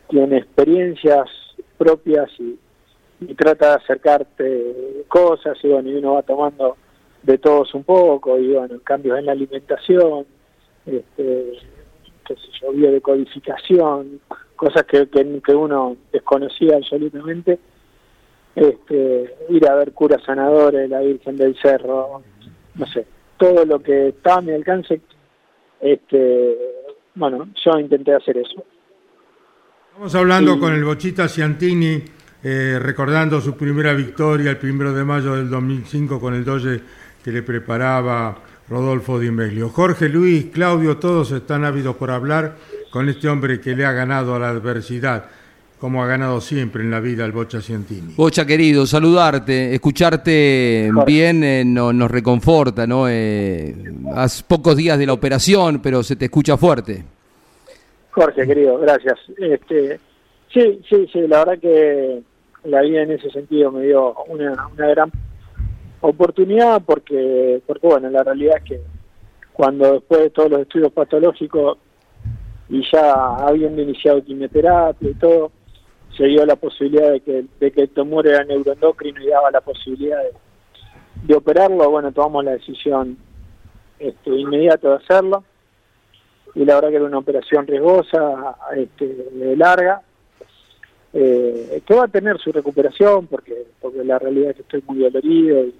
[0.08, 1.28] tiene experiencias
[1.78, 2.58] propias y,
[3.20, 6.76] y trata de acercarte cosas y bueno y uno va tomando
[7.22, 10.26] de todos un poco y bueno cambios en la alimentación
[10.86, 11.52] este
[12.26, 14.20] qué sé yo biodecodificación
[14.56, 17.58] cosas que, que, que uno desconocía absolutamente.
[18.54, 22.22] Este ir a ver curas sanadores la Virgen del Cerro
[22.74, 23.06] no sé
[23.38, 25.00] todo lo que estaba a mi alcance
[25.80, 26.56] este
[27.14, 28.64] bueno yo intenté hacer eso.
[29.88, 32.02] Estamos hablando con el Bochita Ciantini,
[32.42, 36.80] eh, recordando su primera victoria el primero de mayo del 2005 con el Doge
[37.24, 38.36] que le preparaba
[38.68, 39.68] Rodolfo Di Meglio.
[39.68, 42.56] Jorge Luis, Claudio, todos están ávidos por hablar
[42.90, 45.24] con este hombre que le ha ganado a la adversidad,
[45.78, 48.14] como ha ganado siempre en la vida el Bocha Ciantini.
[48.16, 53.06] Bocha querido, saludarte, escucharte bien eh, no- nos reconforta, ¿no?
[53.08, 53.74] Eh,
[54.14, 57.04] haz pocos días de la operación, pero se te escucha fuerte.
[58.10, 59.18] Jorge, querido, gracias.
[59.38, 59.98] Este,
[60.52, 62.22] sí, sí, sí, la verdad que
[62.64, 65.10] la vida en ese sentido me dio una, una gran
[66.02, 68.80] oportunidad porque, porque, bueno, la realidad es que
[69.52, 71.78] cuando después de todos los estudios patológicos
[72.68, 75.52] y ya habiendo iniciado quimioterapia y todo,
[76.16, 79.60] se dio la posibilidad de que, de que el tumor era neuroendocrino y daba la
[79.60, 80.32] posibilidad de,
[81.22, 83.16] de operarlo, bueno, tomamos la decisión
[83.98, 85.44] este, inmediata de hacerlo.
[86.54, 90.02] Y la verdad que era una operación riesgosa, este, larga,
[91.12, 94.98] eh, que va a tener su recuperación porque porque la realidad es que estoy muy
[94.98, 95.74] dolorido y,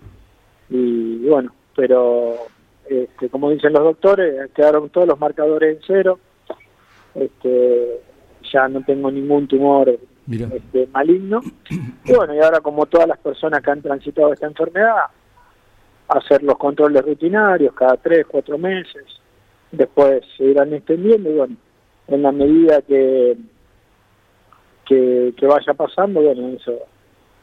[0.71, 2.35] y bueno, pero
[2.89, 6.19] este, como dicen los doctores, quedaron todos los marcadores en cero,
[7.15, 8.01] este,
[8.53, 11.41] ya no tengo ningún tumor este, maligno.
[12.05, 15.05] Y bueno, y ahora como todas las personas que han transitado esta enfermedad,
[16.09, 19.05] hacer los controles rutinarios cada tres, cuatro meses,
[19.71, 21.57] después se irán extendiendo y bueno,
[22.09, 23.37] en la medida que,
[24.87, 26.79] que, que vaya pasando, bueno, eso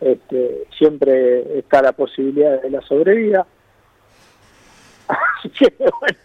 [0.02, 3.46] este, siempre está la posibilidad de la sobrevida.
[5.08, 6.20] Así que bueno,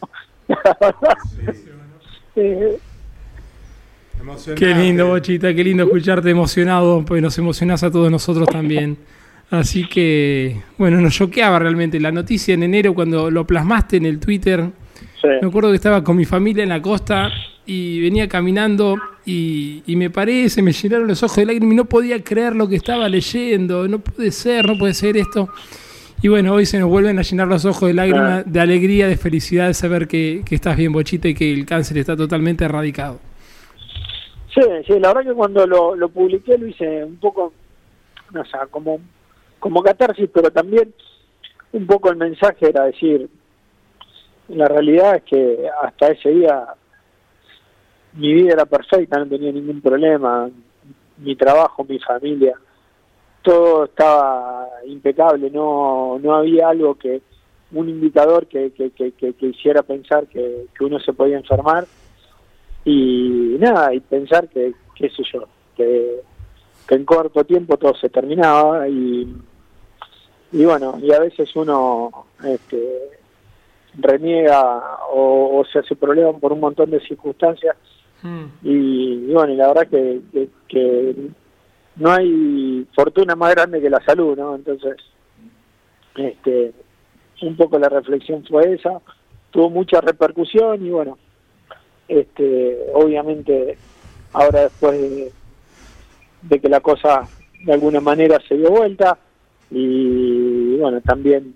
[0.48, 1.18] la verdad,
[2.37, 2.79] eh.
[4.57, 8.96] Qué lindo, Bochita, qué lindo escucharte emocionado, pues nos emocionás a todos nosotros también.
[9.50, 14.18] Así que, bueno, nos choqueaba realmente la noticia en enero cuando lo plasmaste en el
[14.18, 14.64] Twitter.
[15.20, 15.29] sí.
[15.42, 17.31] Me acuerdo que estaba con mi familia en la costa
[17.66, 21.84] y venía caminando y, y me parece, me llenaron los ojos de lágrimas y no
[21.87, 25.48] podía creer lo que estaba leyendo, no puede ser, no puede ser esto.
[26.22, 29.16] Y bueno, hoy se nos vuelven a llenar los ojos de lágrimas, de alegría, de
[29.16, 33.18] felicidad de saber que, que estás bien, Bochita, y que el cáncer está totalmente erradicado.
[34.54, 37.52] Sí, sí, la verdad que cuando lo, lo publiqué lo hice un poco,
[38.34, 39.00] o sea, como,
[39.58, 40.94] como catarsis, pero también
[41.72, 43.28] un poco el mensaje era decir,
[44.48, 46.68] la realidad es que hasta ese día
[48.14, 50.48] mi vida era perfecta, no tenía ningún problema,
[51.18, 52.55] mi trabajo, mi familia,
[53.42, 57.22] todo estaba impecable, no, no había algo que,
[57.72, 61.87] un indicador que, que, hiciera pensar que, uno se podía enfermar
[62.85, 65.44] y nada, y pensar que, qué sé yo,
[65.77, 66.20] que,
[66.87, 69.35] que en corto tiempo todo se terminaba y,
[70.53, 73.11] y bueno, y a veces uno este,
[73.98, 77.77] reniega o, o se hace problema por un montón de circunstancias
[78.62, 81.14] y, y bueno, y la verdad que, que, que
[81.96, 84.54] no hay fortuna más grande que la salud, ¿no?
[84.54, 84.96] Entonces,
[86.16, 86.72] este,
[87.42, 89.00] un poco la reflexión fue esa,
[89.50, 91.18] tuvo mucha repercusión y bueno,
[92.08, 93.76] este, obviamente
[94.32, 95.32] ahora después de,
[96.42, 97.28] de que la cosa
[97.64, 99.18] de alguna manera se dio vuelta
[99.70, 101.54] y bueno, también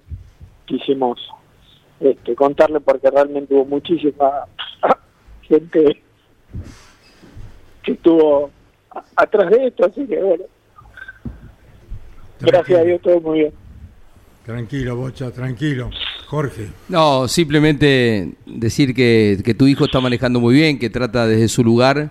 [0.67, 1.21] quisimos
[2.01, 4.45] este, contarle porque realmente hubo muchísima
[5.43, 6.03] gente
[7.83, 8.51] que estuvo
[8.91, 10.45] a- atrás de esto, así que bueno,
[12.41, 13.53] gracias a Dios todo muy bien.
[14.45, 15.91] Tranquilo, Bocha, tranquilo.
[16.27, 16.69] Jorge.
[16.89, 21.65] No, simplemente decir que, que tu hijo está manejando muy bien, que trata desde su
[21.65, 22.11] lugar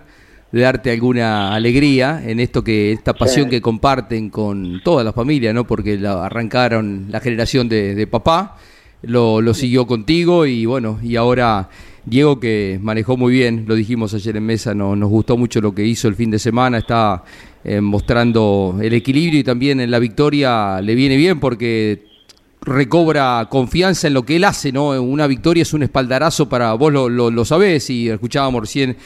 [0.50, 3.50] de darte alguna alegría en esto que esta pasión Sí.
[3.50, 5.66] que comparten con toda la familia, ¿no?
[5.66, 8.56] Porque la arrancaron la generación de, de papá,
[9.02, 11.68] lo, lo siguió contigo y bueno, y ahora
[12.08, 15.74] Diego que manejó muy bien, lo dijimos ayer en mesa, no, nos gustó mucho lo
[15.74, 17.24] que hizo el fin de semana, está
[17.64, 22.04] eh, mostrando el equilibrio y también en la victoria le viene bien porque
[22.60, 25.00] recobra confianza en lo que él hace, ¿no?
[25.00, 28.96] Una victoria es un espaldarazo para vos lo, lo, lo sabés y escuchábamos recién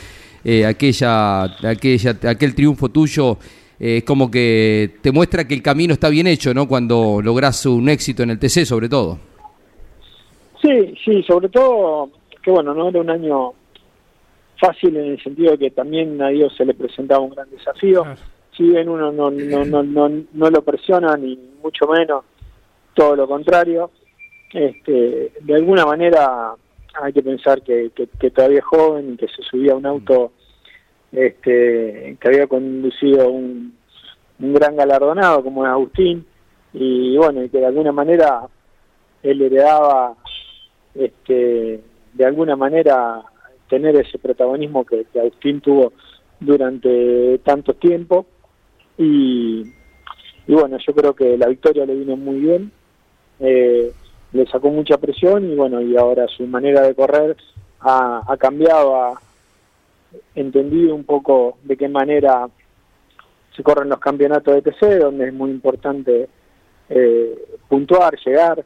[0.45, 3.39] eh, aquella, aquella, aquel triunfo tuyo.
[3.79, 6.67] eh, es como que te muestra que el camino está bien hecho, ¿no?
[6.67, 9.19] Cuando lográs un éxito en el TC, sobre todo.
[10.61, 12.11] Sí, sí, sobre todo
[12.43, 13.53] que bueno, no era un año
[14.61, 18.05] fácil en el sentido de que también a Dios se le presentaba un gran desafío.
[18.57, 22.25] Si bien uno no, no, no, no, no lo presiona, ni mucho menos,
[22.95, 23.91] todo lo contrario,
[24.53, 26.55] este, de alguna manera
[27.01, 29.87] hay que pensar que, que, que todavía es joven y que se subía a un
[29.87, 30.33] auto
[31.11, 33.75] este, que había conducido un,
[34.41, 36.27] un gran galardonado como es Agustín
[36.75, 38.43] y bueno, y que de alguna manera
[39.23, 40.15] él heredaba
[40.95, 41.81] este,
[42.13, 43.23] de alguna manera
[43.69, 45.93] tener ese protagonismo que, que Agustín tuvo
[46.41, 48.27] durante tanto tiempo.
[48.99, 49.63] Y,
[50.47, 52.73] y bueno, yo creo que la victoria le vino muy bien,
[53.41, 53.93] eh,
[54.33, 57.37] le sacó mucha presión y bueno, y ahora su manera de correr
[57.81, 59.21] ha, cambiado, ha
[60.35, 62.49] entendido un poco de qué manera
[63.57, 66.29] se corren los campeonatos de TC, donde es muy importante
[66.89, 68.65] eh, puntuar, llegar,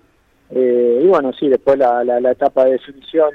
[0.50, 3.30] eh, y bueno, sí, después la, la, la etapa de definición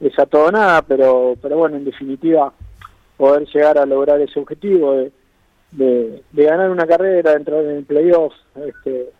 [0.00, 2.52] es a todo nada, pero, pero bueno, en definitiva,
[3.16, 5.12] poder llegar a lograr ese objetivo de,
[5.72, 9.10] de, ganar una carrera, de entrar en el playoff, este,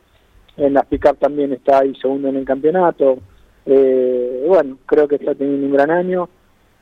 [0.56, 3.18] en las pick también está ahí segundo en el campeonato,
[3.66, 6.28] eh, bueno, creo que está teniendo un gran año,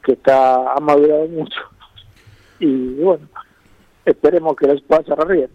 [0.05, 1.61] que está ha madurado mucho,
[2.61, 3.27] y bueno,
[4.05, 5.51] esperemos que los pueda cerrar bien.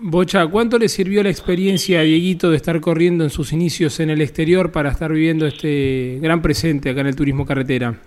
[0.00, 4.10] Bocha, ¿cuánto le sirvió la experiencia a Dieguito de estar corriendo en sus inicios en
[4.10, 7.98] el exterior para estar viviendo este gran presente acá en el turismo carretera?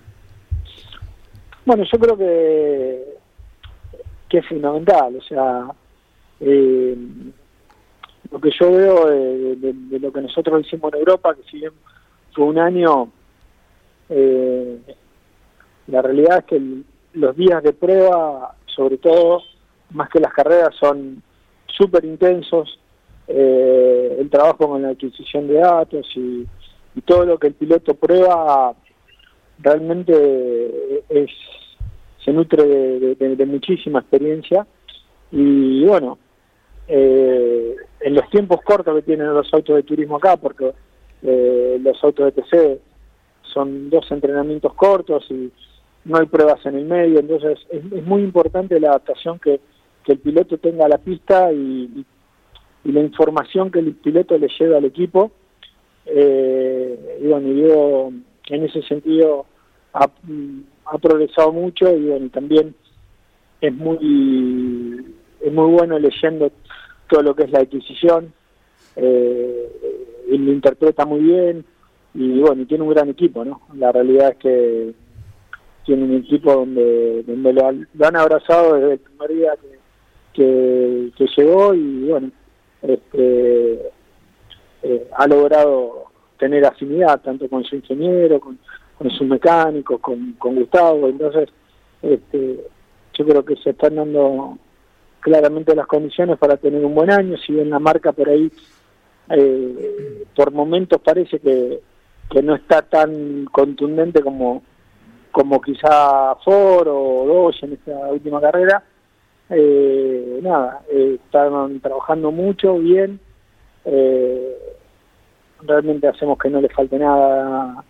[1.66, 3.04] Bueno, yo creo que,
[4.30, 5.66] que es fundamental, o sea,
[6.40, 6.96] eh,
[8.32, 11.74] lo que yo veo de, lo que nosotros hicimos en Europa, que si bien
[12.34, 13.12] fue un año,
[14.10, 14.78] eh,
[15.88, 19.42] la realidad es que el- los días de prueba, sobre todo,
[19.90, 21.22] más que las carreras, son
[21.78, 22.80] súper intensos,
[23.28, 26.48] eh, el trabajo con la adquisición de datos y,
[27.06, 28.76] todo lo que el piloto prueba
[29.60, 31.32] realmente es
[32.24, 34.68] se nutre de muchísima experiencia.
[35.32, 36.18] Y bueno
[36.94, 40.74] eh, en los tiempos cortos que tienen los autos de turismo acá porque
[41.24, 42.82] eh, los autos de TC
[43.54, 45.52] son dos entrenamientos cortos y
[46.04, 49.62] no hay pruebas en el medio entonces es, es muy importante la adaptación que,
[50.04, 51.58] que el piloto tenga la pista y,
[51.96, 52.06] y-
[52.84, 55.32] y la información que el piloto le lleva al equipo
[56.06, 58.12] eh, y bueno, y yo
[58.50, 59.46] en ese sentido
[59.94, 60.08] ha,
[60.98, 62.74] progresado mucho y bueno, también
[63.62, 65.06] es muy
[65.40, 66.52] es muy bueno leyendo
[67.10, 68.34] todo lo que es la adquisición,
[68.96, 69.70] eh,
[70.30, 71.66] él lo interpreta muy bien
[72.14, 73.62] y bueno, y tiene un gran equipo, ¿no?
[73.76, 74.94] La realidad es que
[75.86, 79.54] tiene un equipo donde, donde lo, han abrazado desde el primer día
[80.34, 82.32] que, que, llegó y bueno,
[82.82, 83.92] este,
[84.84, 86.06] eh, ha logrado
[86.38, 88.58] tener afinidad tanto con su ingeniero, con,
[88.98, 91.50] con sus mecánicos, con, con Gustavo, entonces
[92.02, 92.66] este,
[93.14, 94.58] yo creo que se están dando
[95.20, 98.52] claramente las condiciones para tener un buen año, si bien la marca por ahí
[99.30, 101.80] eh, por momentos parece que,
[102.30, 104.64] que no está tan contundente como
[105.32, 108.84] como quizá Ford o Dodge en esta última carrera,
[109.52, 113.20] eh, nada, eh, están trabajando mucho, bien,
[113.86, 114.58] eh,
[115.62, 117.84] realmente hacemos que no le falte nada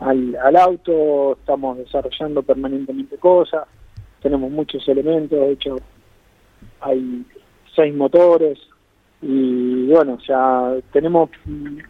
[0.00, 3.66] al, al auto, estamos desarrollando permanentemente cosas,
[4.20, 5.76] tenemos muchos elementos, de hecho
[6.80, 7.24] hay
[7.74, 8.58] seis motores
[9.22, 11.30] y bueno, sea, tenemos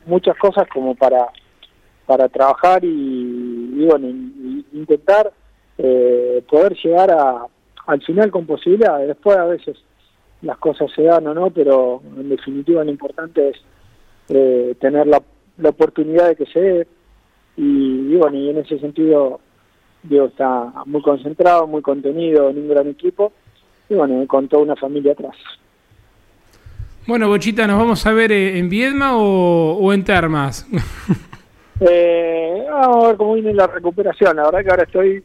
[0.06, 1.28] muchas cosas como para
[2.06, 4.08] para trabajar y, bueno,
[4.72, 5.32] intentar
[5.78, 7.46] eh, poder llegar a,
[7.86, 9.08] al final con posibilidades.
[9.08, 9.76] Después a veces
[10.42, 13.56] las cosas se dan o no, pero en definitiva lo importante es
[14.28, 15.22] eh, tener la,
[15.58, 16.86] la, oportunidad de que se dé
[17.56, 19.40] y, y, bueno, y en ese sentido
[20.02, 23.32] Diego está muy concentrado, muy contenido en un gran equipo
[23.88, 25.36] y bueno, con toda una familia atrás.
[27.06, 30.66] Bueno, Bochita, ¿nos vamos a ver eh, en Viedma o, o en Termas?
[31.80, 34.36] eh, vamos a ver cómo viene la recuperación.
[34.36, 35.24] La verdad que ahora estoy,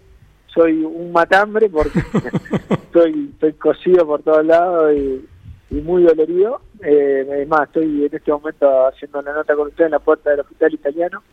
[0.54, 2.00] soy un matambre porque
[2.70, 5.26] estoy, estoy cosido por todos lados y,
[5.72, 6.62] y muy dolorido.
[6.82, 10.42] Eh, además, estoy en este momento haciendo una nota con usted en la puerta del
[10.42, 11.24] hospital italiano.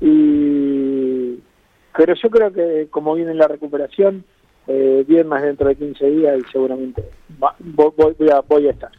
[0.00, 1.40] Y
[1.98, 4.24] pero yo creo que como viene la recuperación,
[4.68, 7.02] eh, bien más dentro de 15 días y seguramente
[7.42, 8.92] va, voy, voy, a, voy a estar.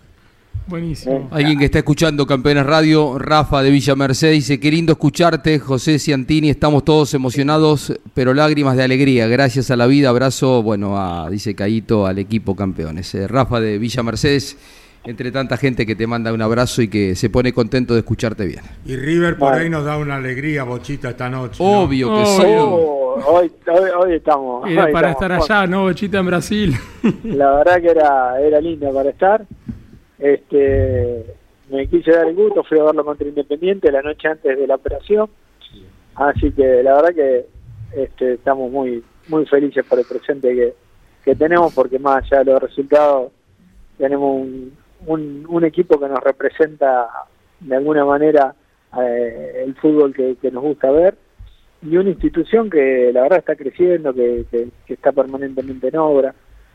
[0.69, 1.15] Buenísimo.
[1.15, 1.27] Eh.
[1.31, 5.97] Alguien que está escuchando Campeones Radio, Rafa de Villa Merced, dice, qué lindo escucharte, José
[5.97, 11.27] Ciantini, estamos todos emocionados, pero lágrimas de alegría, gracias a la vida, abrazo, bueno, a,
[11.31, 13.15] dice Caíto, al equipo Campeones.
[13.15, 14.57] Eh, Rafa de Villa Mercedes,
[15.05, 18.45] entre tanta gente que te manda un abrazo y que se pone contento de escucharte
[18.45, 18.61] bien.
[18.85, 21.57] Y River por ahí nos da una alegría, Bochita, esta noche.
[21.57, 22.19] Obvio ¿no?
[22.19, 22.43] que sí.
[22.45, 24.69] Oh, hoy, hoy, hoy, estamos.
[24.69, 25.39] Era hoy para estamos.
[25.39, 26.75] estar allá, ¿no, Bochita, en Brasil?
[27.23, 29.47] La verdad que era, era lindo para estar.
[30.19, 31.25] Este,
[31.69, 34.75] me quise dar el gusto, fui a verlo contra Independiente la noche antes de la
[34.75, 35.29] operación.
[36.15, 37.45] Así que la verdad que
[37.95, 40.73] este, estamos muy muy felices por el presente que,
[41.23, 43.31] que tenemos, porque más allá de los resultados,
[43.97, 44.73] tenemos un,
[45.05, 47.07] un, un equipo que nos representa
[47.59, 48.55] de alguna manera
[48.99, 51.15] eh, el fútbol que, que, nos gusta ver
[51.81, 56.33] y una institución que la verdad está creciendo, que, que, que, está permanentemente en obra,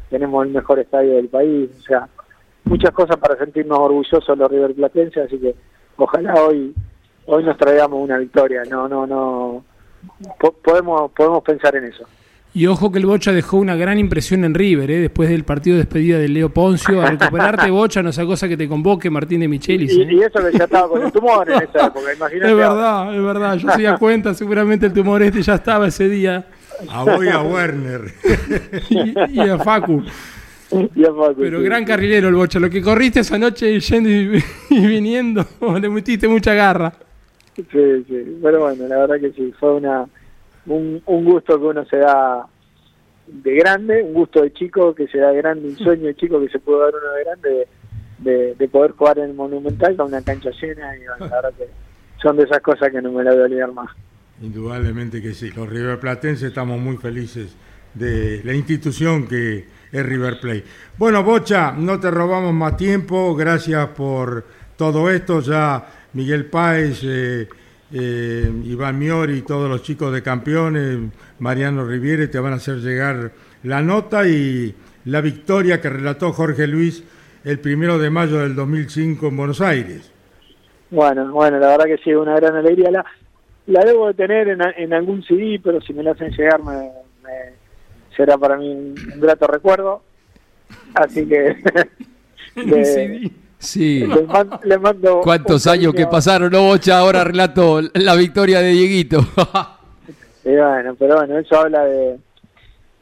[0.09, 2.09] tenemos el mejor estadio del país, o sea,
[2.65, 5.55] muchas cosas para sentirnos orgullosos los River Platenses, así que
[5.97, 6.75] ojalá hoy
[7.27, 9.65] hoy nos traigamos una victoria, no, no, no,
[10.63, 12.05] podemos, podemos pensar en eso.
[12.57, 15.01] Y ojo que el Bocha dejó una gran impresión en River, ¿eh?
[15.01, 17.03] después del partido de despedida de Leo Poncio.
[17.03, 19.93] A recuperarte, Bocha, no sea cosa que te convoque Martín de Michelis.
[19.93, 20.09] Y, ¿eh?
[20.09, 22.51] y, eso que ya estaba con el tumor en esa época, imagínate.
[22.53, 23.57] Es verdad, es verdad.
[23.57, 26.47] Yo se da cuenta, seguramente el tumor este ya estaba ese día.
[26.89, 28.03] A vos y a Werner.
[28.89, 30.05] y, y, a Facu.
[31.37, 32.59] Pero gran carrilero el Bocha.
[32.59, 35.45] Lo que corriste esa noche yendo y, y viniendo,
[35.81, 36.93] le metiste mucha garra.
[37.57, 38.39] Sí, sí.
[38.43, 40.07] Pero bueno, la verdad que sí, fue una
[40.67, 42.47] un, un gusto que uno se da
[43.27, 46.41] de grande, un gusto de chico que se da de grande, un sueño de chico
[46.41, 47.51] que se puede dar uno de grande
[48.19, 51.37] de, de, de poder jugar en el Monumental con una cancha llena y bueno, la
[51.37, 51.69] verdad que
[52.21, 53.91] son de esas cosas que no me la voy a olvidar más.
[54.43, 57.57] Indudablemente que sí, los River Platenses estamos muy felices
[57.95, 60.65] de la institución que es River Plate.
[60.99, 64.45] Bueno, Bocha, no te robamos más tiempo, gracias por
[64.77, 67.49] todo esto, ya Miguel Páez, eh,
[67.93, 70.99] eh, Iván Miori y todos los chicos de campeones,
[71.39, 73.31] Mariano Riviere, te van a hacer llegar
[73.63, 74.75] la nota y
[75.05, 77.05] la victoria que relató Jorge Luis
[77.45, 80.11] el primero de mayo del 2005 en Buenos Aires.
[80.91, 82.91] Bueno, bueno, la verdad que sí, una gran alegría.
[82.91, 83.05] La,
[83.67, 86.91] la debo de tener en, algún CD, pero si me la hacen llegar me
[88.17, 90.03] será para mí un, un, grato recuerdo.
[90.95, 91.57] Así que...
[92.57, 93.31] de,
[93.65, 94.01] Sí.
[94.07, 96.99] Le, man, le mando ¿Cuántos años que pasaron, no, Bocha?
[96.99, 99.21] Ahora relato la victoria de Dieguito.
[100.43, 102.19] sí, bueno, pero bueno, eso habla de,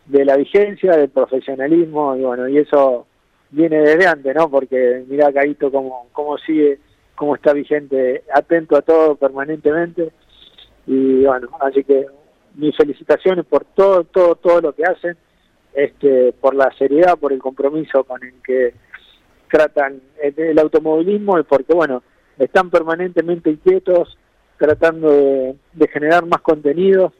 [0.06, 3.06] de la vigencia, del profesionalismo, y bueno, y eso
[3.50, 4.48] viene desde antes, ¿no?
[4.48, 6.78] Porque mira Caíto cómo, cómo sigue,
[7.16, 10.12] cómo está vigente, atento a todo permanentemente.
[10.86, 12.06] Y bueno, así que
[12.54, 15.16] mis felicitaciones por todo, todo, todo lo que hacen,
[15.74, 18.74] este, por la seriedad, por el compromiso con el que
[19.50, 22.02] tratan el, el automovilismo y porque, bueno,
[22.38, 24.16] están permanentemente inquietos,
[24.58, 27.12] tratando de, de generar más contenidos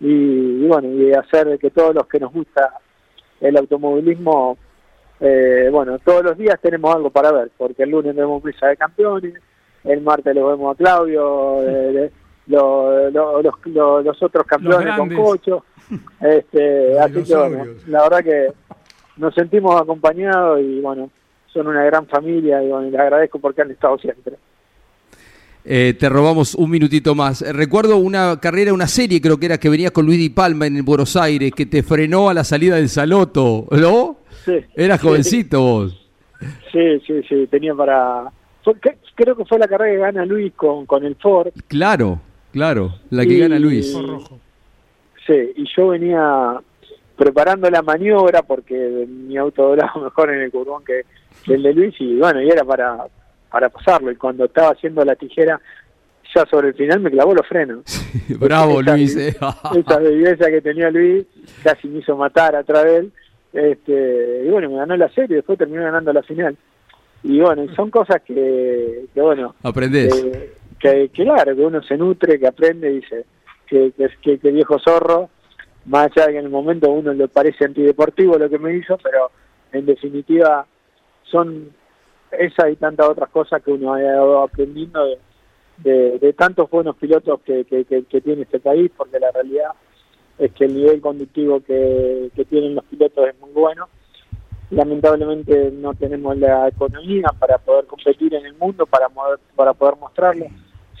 [0.00, 2.74] y, y, bueno, y de hacer que todos los que nos gusta
[3.40, 4.56] el automovilismo,
[5.20, 8.76] eh, bueno, todos los días tenemos algo para ver, porque el lunes vemos mesa de
[8.76, 9.34] campeones,
[9.84, 12.10] el martes lo vemos a Claudio, eh,
[12.46, 15.14] lo- lo- los, lo- los otros campeones con.
[15.14, 15.64] Cocho,
[16.20, 18.46] este, así que bueno, la verdad que
[19.16, 21.10] nos sentimos acompañados y bueno,
[21.52, 24.34] son una gran familia y bueno, les agradezco porque han estado siempre.
[25.66, 27.40] Eh, te robamos un minutito más.
[27.40, 30.66] Eh, Recuerdo una carrera, una serie creo que era que venía con Luis Di Palma
[30.66, 34.16] en Buenos Aires, que te frenó a la salida del Saloto, ¿no?
[34.44, 34.56] Sí.
[34.76, 35.06] Eras Sí.
[35.06, 36.00] jovencito vos.
[36.70, 38.24] Sí, sí, sí, tenía para...
[38.62, 38.74] fue-
[39.14, 41.48] creo que fue la carrera que gana Luis con, con el Ford.
[41.68, 42.20] Claro,
[42.54, 43.94] claro, la que Y- gana Luis.
[45.26, 46.54] Sí, y yo venía
[47.16, 51.02] preparando la maniobra porque mi auto doblaba mejor en el curvón que,
[51.44, 52.96] que el de Luis y bueno, y era para,
[53.50, 54.10] para pasarlo.
[54.10, 55.60] Y cuando estaba haciendo la tijera,
[56.34, 57.84] ya sobre el final me clavó los frenos.
[58.40, 59.16] Bravo Esa- Luis.
[59.16, 59.28] eh.
[59.76, 61.24] Esa belleza que tenía Luis
[61.62, 63.12] casi me hizo matar atrás de él.
[63.52, 66.56] Este, y bueno, me ganó la serie y después terminó ganando la final.
[67.22, 70.12] Y bueno, son cosas que, que bueno, Aprendés.
[70.78, 73.24] Que, que claro, que uno se nutre, que aprende dice
[73.66, 75.30] que, que, que, viejo zorro,
[75.86, 78.98] más allá de que en el momento uno le parece antideportivo lo que me hizo,
[78.98, 79.30] pero
[79.72, 80.66] en definitiva
[81.24, 81.70] son
[82.30, 85.04] esa y tantas otras cosas que uno ha ido aprendiendo
[85.78, 89.70] de, de, tantos buenos pilotos que, que, tiene este país, porque la realidad
[90.38, 93.88] es que el nivel conductivo que tienen los pilotos es muy bueno.
[94.74, 99.96] Lamentablemente no tenemos la economía para poder competir en el mundo, para, mover- para poder
[99.96, 100.46] mostrarlo.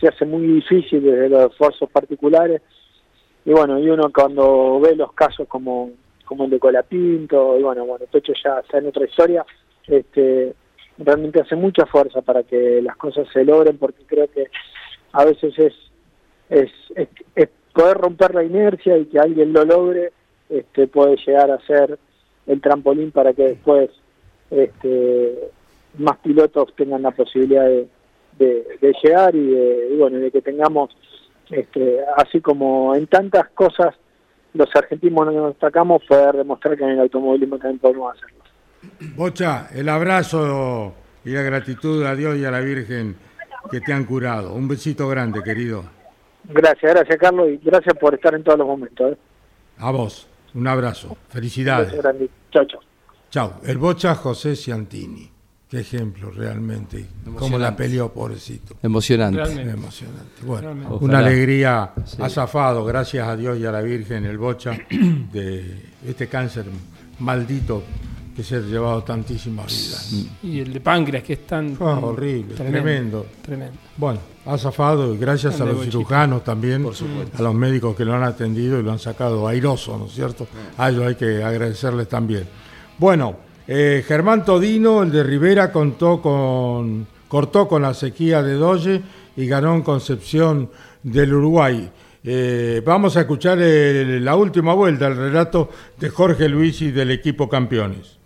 [0.00, 2.62] Se hace muy difícil desde los esfuerzos particulares.
[3.44, 5.90] Y bueno, y uno cuando ve los casos como,
[6.24, 9.44] como el de Colapinto, y bueno, bueno, Pecho ya está en otra historia,
[9.86, 10.54] este,
[10.96, 14.46] realmente hace mucha fuerza para que las cosas se logren, porque creo que
[15.12, 15.74] a veces es,
[16.48, 20.12] es, es, es poder romper la inercia y que alguien lo logre,
[20.48, 21.98] este, puede llegar a ser
[22.46, 23.90] el trampolín para que después
[24.50, 25.50] este,
[25.98, 27.88] más pilotos tengan la posibilidad de,
[28.38, 30.90] de, de llegar y, de, y bueno, de que tengamos,
[31.50, 33.94] este, así como en tantas cosas
[34.54, 38.44] los argentinos nos destacamos, poder demostrar que en el automovilismo también podemos hacerlo.
[39.16, 43.16] Bocha, el abrazo y la gratitud a Dios y a la Virgen
[43.70, 44.54] que te han curado.
[44.54, 45.84] Un besito grande, querido.
[46.44, 49.12] Gracias, gracias Carlos y gracias por estar en todos los momentos.
[49.12, 49.16] ¿eh?
[49.78, 51.16] A vos, un abrazo.
[51.28, 51.92] Felicidades.
[52.52, 52.80] Chao, chao.
[53.30, 53.60] Chao.
[53.64, 55.30] El Bocha José Ciantini.
[55.68, 57.04] Qué ejemplo realmente.
[57.36, 58.76] Cómo la peleó, pobrecito.
[58.82, 59.38] Emocionante.
[59.42, 59.72] Realmente.
[59.72, 60.42] Emocionante.
[60.42, 60.94] Bueno, Realmente.
[60.94, 61.18] una Ojalá.
[61.26, 61.92] alegría.
[62.04, 62.16] Sí.
[62.20, 64.78] Ha zafado, gracias a Dios y a la Virgen, el Bocha,
[65.32, 66.66] de este cáncer
[67.18, 67.82] maldito
[68.34, 70.26] que se ha llevado tantísimas vidas.
[70.42, 71.76] Y el de páncreas, que es tan.
[71.80, 73.26] Ah, horrible, tremendo.
[73.42, 73.76] Tremendo.
[73.96, 76.84] Bueno, ha zafado y gracias a los cirujanos también,
[77.38, 80.46] a los médicos que lo han atendido y lo han sacado airoso, ¿no es cierto?
[80.78, 82.44] A ellos hay que agradecerles también.
[82.98, 83.36] Bueno,
[83.68, 89.00] eh, Germán Todino, el de Rivera, contó con, cortó con la sequía de Dolle
[89.36, 90.70] y ganó en Concepción
[91.02, 91.90] del Uruguay.
[92.26, 95.68] Eh, vamos a escuchar el- la última vuelta, el relato
[96.00, 98.16] de Jorge Luisi del equipo campeones.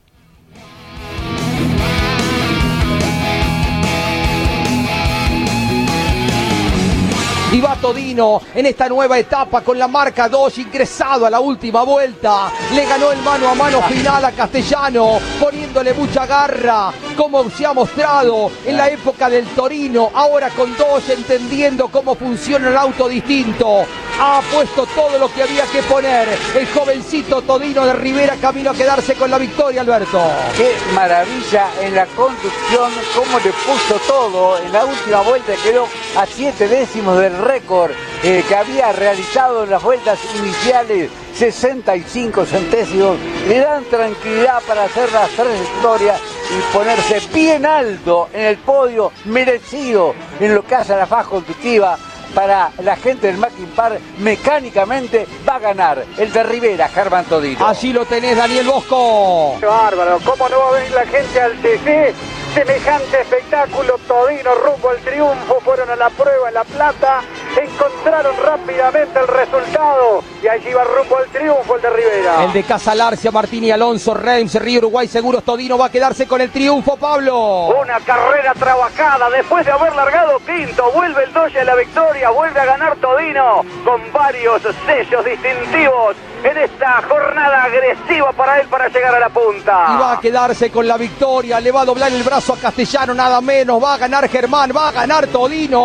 [7.89, 12.53] Todino en esta nueva etapa con la marca 2, ingresado a la última vuelta.
[12.75, 17.73] Le ganó el mano a mano final a Castellano, poniéndole mucha garra, como se ha
[17.73, 20.11] mostrado en la época del Torino.
[20.13, 23.87] Ahora con dos, entendiendo cómo funciona el auto distinto.
[24.21, 26.29] Ha puesto todo lo que había que poner.
[26.55, 30.21] El jovencito Todino de Rivera camino a quedarse con la victoria, Alberto.
[30.59, 34.59] Qué maravilla en la conducción, cómo le puso todo.
[34.59, 35.87] En la última vuelta quedó
[36.17, 37.78] a siete décimos del récord
[38.23, 43.17] eh, que había realizado en las vueltas iniciales, 65 centésimos.
[43.47, 46.21] Le dan tranquilidad para hacer las tres victorias
[46.51, 51.27] y ponerse bien alto en el podio, merecido en lo que hace a la faz
[51.27, 51.97] conductiva.
[52.35, 57.67] Para la gente del Mackin Park, mecánicamente va a ganar el de Rivera, Germán Todino.
[57.67, 59.57] Allí lo tenés, Daniel Bosco.
[59.59, 62.15] Qué bárbaro, ¿cómo no va a venir la gente al TC?
[62.55, 67.23] Semejante espectáculo, Todino rumbo al triunfo, fueron a la prueba en La Plata,
[67.57, 72.45] encontraron rápidamente el resultado y allí va rumbo al triunfo el de Rivera.
[72.45, 76.51] El de Casalarcia, Martini Alonso, Reims, Río Uruguay, Seguros Todino va a quedarse con el
[76.51, 77.69] triunfo, Pablo.
[77.81, 80.91] Una carrera trabajada después de haber largado quinto.
[80.93, 86.59] Vuelve el Doge a la victoria, vuelve a ganar Todino con varios sellos distintivos en
[86.59, 89.87] esta jornada agresiva para él para llegar a la punta.
[89.95, 93.15] Y va a quedarse con la victoria, le va a doblar el brazo a Castellano
[93.15, 95.79] nada menos, va a ganar Germán, va a ganar Todino.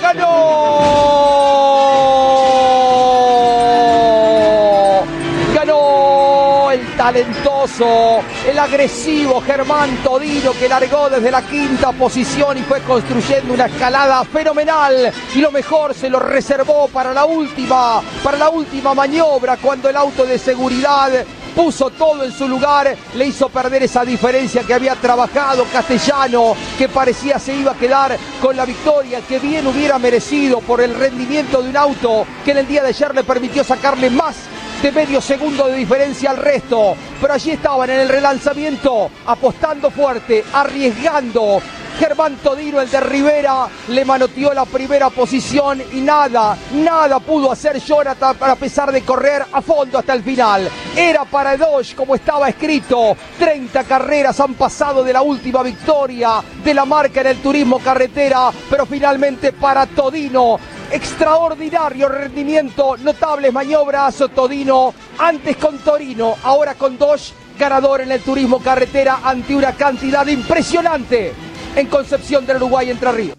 [0.00, 1.26] ¡Ganó!
[7.06, 13.66] Talentoso, el agresivo Germán Todino que largó desde la quinta posición y fue construyendo una
[13.66, 15.12] escalada fenomenal.
[15.32, 19.96] Y lo mejor se lo reservó para la última, para la última maniobra cuando el
[19.96, 21.12] auto de seguridad
[21.54, 26.88] puso todo en su lugar, le hizo perder esa diferencia que había trabajado Castellano, que
[26.88, 31.62] parecía se iba a quedar con la victoria que bien hubiera merecido por el rendimiento
[31.62, 34.36] de un auto que en el día de ayer le permitió sacarle más
[34.82, 36.96] de medio segundo de diferencia al resto.
[37.20, 41.60] Pero allí estaban en el relanzamiento, apostando fuerte, arriesgando.
[41.98, 47.78] Germán Todino, el de Rivera, le manoteó la primera posición y nada, nada pudo hacer
[47.78, 50.68] Jonathan a pesar de correr a fondo hasta el final.
[50.94, 53.16] Era para Dodge como estaba escrito.
[53.38, 58.50] 30 carreras han pasado de la última victoria de la marca en el turismo carretera,
[58.68, 60.58] pero finalmente para Todino
[60.90, 68.60] extraordinario rendimiento, notables maniobras, Todino, antes con Torino, ahora con Dodge, ganador en el turismo
[68.60, 71.32] carretera ante una cantidad impresionante
[71.74, 73.36] en Concepción del Uruguay Entre Ríos.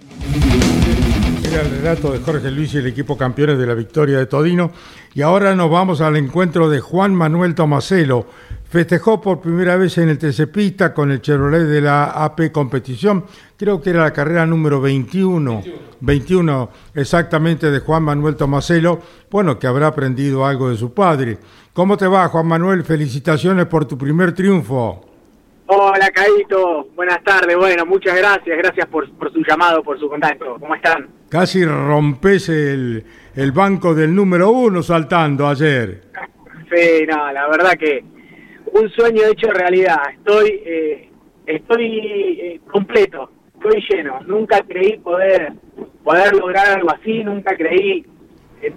[1.44, 4.72] Era el relato de Jorge Luis y el equipo campeones de la victoria de Todino.
[5.14, 8.28] Y ahora nos vamos al encuentro de Juan Manuel Tomaselo.
[8.70, 13.26] Festejó por primera vez en el TC Pista con el Chevrolet de la AP Competición.
[13.56, 15.64] Creo que era la carrera número 21.
[16.02, 19.00] 21, exactamente de Juan Manuel Tomaselo.
[19.32, 21.38] Bueno, que habrá aprendido algo de su padre.
[21.72, 22.84] ¿Cómo te va, Juan Manuel?
[22.84, 25.06] Felicitaciones por tu primer triunfo.
[25.68, 26.90] Hola, Caíto.
[26.94, 27.56] Buenas tardes.
[27.56, 28.58] Bueno, muchas gracias.
[28.58, 30.58] Gracias por, por su llamado, por su contacto.
[30.60, 31.08] ¿Cómo están?
[31.30, 36.04] Casi rompes el, el banco del número uno saltando ayer.
[36.70, 38.04] Sí, no, la verdad que
[38.82, 39.98] un sueño hecho realidad.
[40.14, 41.10] Estoy, eh,
[41.46, 44.20] estoy eh, completo, estoy lleno.
[44.28, 45.54] Nunca creí poder,
[46.04, 48.06] poder lograr algo así, nunca creí
[48.62, 48.74] eh,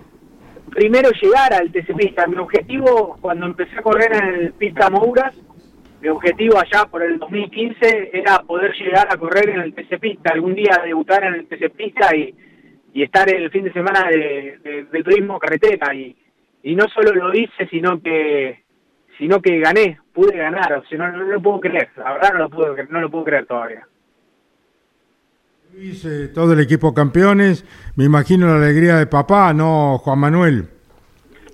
[0.70, 2.26] primero llegar al TC Pista.
[2.26, 5.34] Mi objetivo cuando empecé a correr en el Pista Mouras,
[6.01, 10.32] mi objetivo allá por el 2015 era poder llegar a correr en el TC Pista,
[10.32, 12.34] algún día debutar en el TC Pista y,
[12.94, 15.94] y estar el fin de semana de, de- de turismo carretera.
[15.94, 16.16] Y,
[16.62, 18.64] y no solo lo hice, sino que
[19.20, 22.38] sino que gané, pude ganar, o sea, no, no lo puedo creer, la verdad no
[22.38, 23.86] lo puedo, no lo puedo creer todavía.
[25.74, 27.64] Luis, eh, todo el equipo campeones.
[27.94, 30.68] Me imagino la alegría de papá, ¿no, Juan Manuel?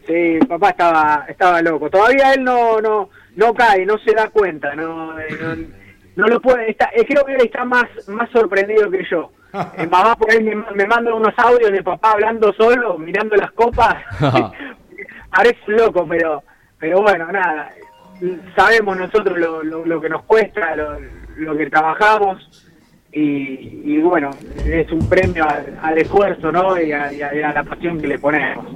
[0.07, 1.91] Sí, papá estaba estaba loco.
[1.91, 5.57] Todavía él no no no cae, no se da cuenta, no eh, no,
[6.15, 6.71] no lo puede.
[6.71, 9.33] Está, eh, creo que él está más más sorprendido que yo.
[9.79, 13.51] Eh, mamá por ahí me, me manda unos audios de papá hablando solo, mirando las
[13.53, 13.97] copas.
[15.31, 16.43] Parece loco, pero
[16.79, 17.71] pero bueno, nada.
[18.57, 20.99] Sabemos nosotros lo, lo, que nos cuesta, lo,
[21.37, 22.65] lo que trabajamos.
[23.13, 24.31] Y, y bueno,
[24.65, 26.81] es un premio al, al esfuerzo, ¿no?
[26.81, 28.67] Y a, y a- y a la pasión que le ponemos.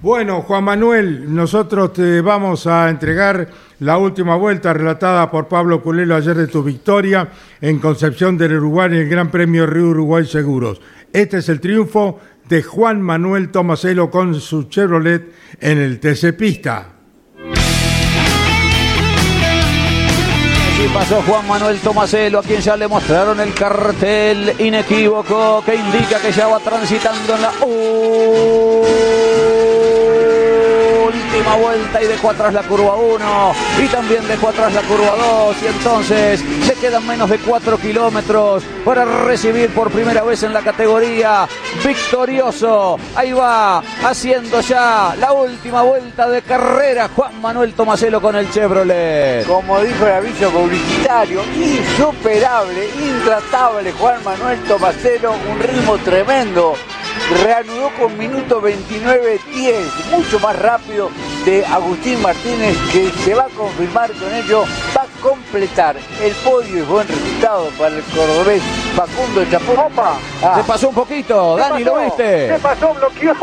[0.00, 3.48] Bueno, Juan Manuel, nosotros te vamos a entregar
[3.80, 7.28] la última vuelta relatada por Pablo Culelo ayer de tu victoria
[7.60, 10.80] en Concepción del Uruguay en el Gran Premio Río Uruguay Seguros.
[11.12, 16.94] Este es el triunfo de Juan Manuel Tomaselo con su Chevrolet en el TC Pista.
[20.78, 26.20] Así pasó Juan Manuel Tomaselo, a quien ya le mostraron el cartel inequívoco que indica
[26.20, 27.52] que ya va transitando en la
[31.28, 33.54] última vuelta y dejó atrás la curva 1
[33.84, 38.62] y también dejó atrás la curva 2 y entonces se quedan menos de 4 kilómetros
[38.84, 41.46] para recibir por primera vez en la categoría
[41.84, 42.98] victorioso.
[43.14, 49.46] Ahí va haciendo ya la última vuelta de carrera Juan Manuel Tomaselo con el Chevrolet.
[49.46, 56.74] Como dijo el aviso publicitario, insuperable, intratable Juan Manuel Tomacero, un ritmo tremendo.
[57.30, 59.74] Reanudó con minuto 29-10,
[60.10, 61.10] mucho más rápido
[61.44, 64.64] de Agustín Martínez, que se va a confirmar con ello,
[64.96, 68.62] va a completar el podio y buen resultado para el cordobés
[68.96, 69.76] Facundo Chapón.
[70.42, 72.48] Ah, Se pasó un poquito, ¿Qué Dani, ¿lo viste?
[72.48, 72.94] ¿Qué pasó?
[72.94, 73.34] Bloqueó.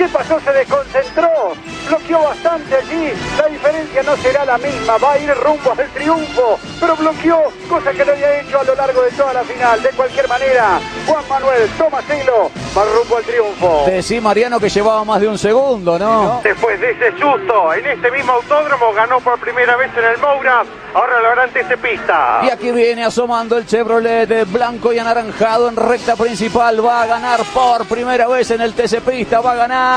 [0.00, 0.40] ¿Qué pasó?
[0.40, 1.52] Se desconcentró.
[1.86, 6.58] bloqueó bastante allí, la diferencia no será la misma, va a ir rumbo al triunfo,
[6.80, 9.82] pero bloqueó, cosa que no había hecho a lo largo de toda la final.
[9.82, 13.84] De cualquier manera, Juan Manuel Tomaselo va rumbo al triunfo.
[13.88, 16.40] Decí, Mariano, que llevaba más de un segundo, ¿no?
[16.42, 20.64] Después de ese susto, en este mismo autódromo ganó por primera vez en el Moura,
[20.94, 22.40] ahora lo hará ante pista.
[22.44, 26.84] Y aquí viene asomando el Chevrolet blanco y anaranjado en recta principal.
[26.84, 29.40] Va a ganar por primera vez en el TC Pista.
[29.40, 29.89] Va a ganar.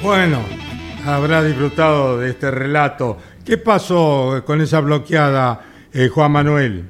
[0.04, 0.42] Bueno,
[1.06, 3.18] habrá disfrutado de este relato.
[3.44, 5.62] ¿Qué pasó con esa bloqueada,
[5.92, 6.90] eh, Juan Manuel?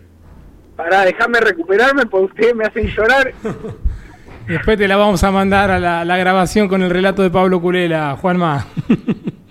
[0.75, 3.33] Para dejarme recuperarme, porque ustedes me hacen llorar.
[4.47, 7.61] Después te la vamos a mandar a la, la grabación con el relato de Pablo
[7.61, 8.65] Culela, Juanma.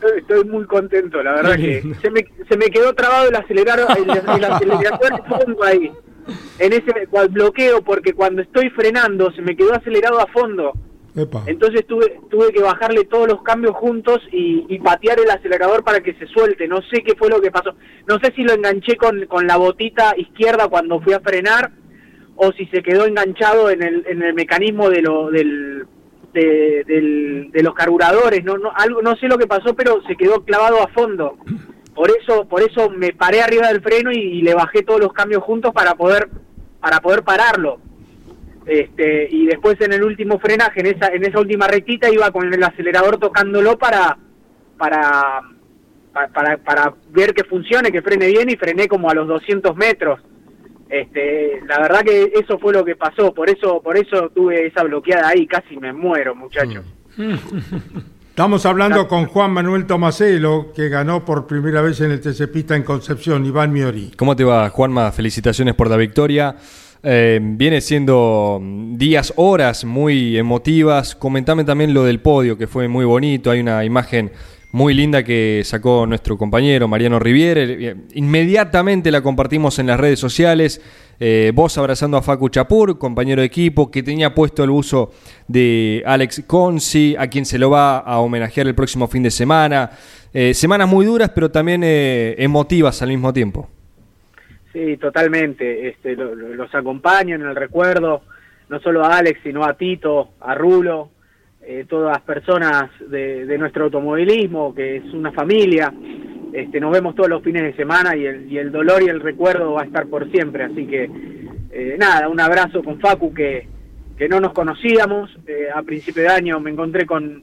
[0.00, 3.88] Estoy, estoy muy contento, la verdad que se me, se me quedó trabado el acelerador,
[3.98, 5.90] el, el acelerador de fondo ahí,
[6.60, 10.72] en ese cual bloqueo, porque cuando estoy frenando se me quedó acelerado a fondo.
[11.16, 11.42] Epa.
[11.46, 16.00] Entonces tuve, tuve que bajarle todos los cambios juntos y, y patear el acelerador para
[16.00, 16.68] que se suelte.
[16.68, 17.74] No sé qué fue lo que pasó.
[18.06, 21.72] No sé si lo enganché con, con la botita izquierda cuando fui a frenar
[22.36, 25.86] o si se quedó enganchado en el, en el mecanismo de, lo, del,
[26.32, 28.44] de, de los carburadores.
[28.44, 31.36] No, no, algo, no sé lo que pasó, pero se quedó clavado a fondo.
[31.94, 35.12] Por eso, por eso me paré arriba del freno y, y le bajé todos los
[35.12, 36.28] cambios juntos para poder,
[36.80, 37.80] para poder pararlo.
[38.66, 42.52] Este, y después en el último frenaje, en esa, en esa última rectita, iba con
[42.52, 44.18] el acelerador tocándolo para,
[44.76, 45.40] para,
[46.12, 49.74] pa- para, para ver que funcione, que frene bien y frené como a los 200
[49.74, 50.20] metros.
[50.88, 54.82] Este, la verdad que eso fue lo que pasó, por eso, por eso tuve esa
[54.84, 56.84] bloqueada ahí, casi me muero, muchachos.
[58.30, 62.76] Estamos hablando con Juan Manuel Tomaselo, que ganó por primera vez en el TC Pista
[62.76, 64.12] en Concepción, Iván Miori.
[64.16, 65.10] ¿Cómo te va, Juanma?
[65.10, 66.54] Felicitaciones por la victoria.
[67.02, 71.16] Eh, viene siendo mm, días, horas muy emotivas.
[71.16, 73.50] Comentame también lo del podio, que fue muy bonito.
[73.50, 74.30] Hay una imagen
[74.72, 77.88] muy linda que sacó nuestro compañero Mariano Riviere.
[77.90, 80.80] Eh, Inmediatamente la compartimos en las redes sociales.
[81.20, 85.10] Eh, vos abrazando a Facu Chapur, compañero de equipo, que tenía puesto el uso
[85.48, 89.90] de Alex Consi, a quien se lo va a homenajear el próximo fin de semana.
[90.34, 93.68] Eh, semanas muy duras, pero también emotivas al mismo tiempo.
[94.72, 95.88] Sí, totalmente.
[95.88, 98.20] Este, lo- lo- los acompaño en el recuerdo,
[98.68, 101.08] no solo a Alex, sino a Tito, a Rulo,
[101.70, 105.92] eh, todas las personas de, nuestro automovilismo, que es una familia.
[106.50, 108.24] Este, nos vemos todos los fines de semana y
[108.56, 110.64] el, dolor y el recuerdo va a estar por siempre.
[110.64, 111.10] Así que,
[111.70, 113.68] eh, nada, un abrazo con Facu que,
[114.16, 115.30] que no nos conocíamos.
[115.46, 117.42] Eh, a principio de año me encontré con,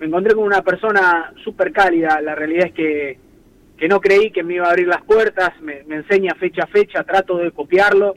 [0.00, 2.22] me encontré con una persona súper cálida.
[2.22, 3.18] La realidad es que
[3.76, 6.66] que no creí que me iba a abrir las puertas, me, me enseña fecha a
[6.66, 8.16] fecha, trato de copiarlo,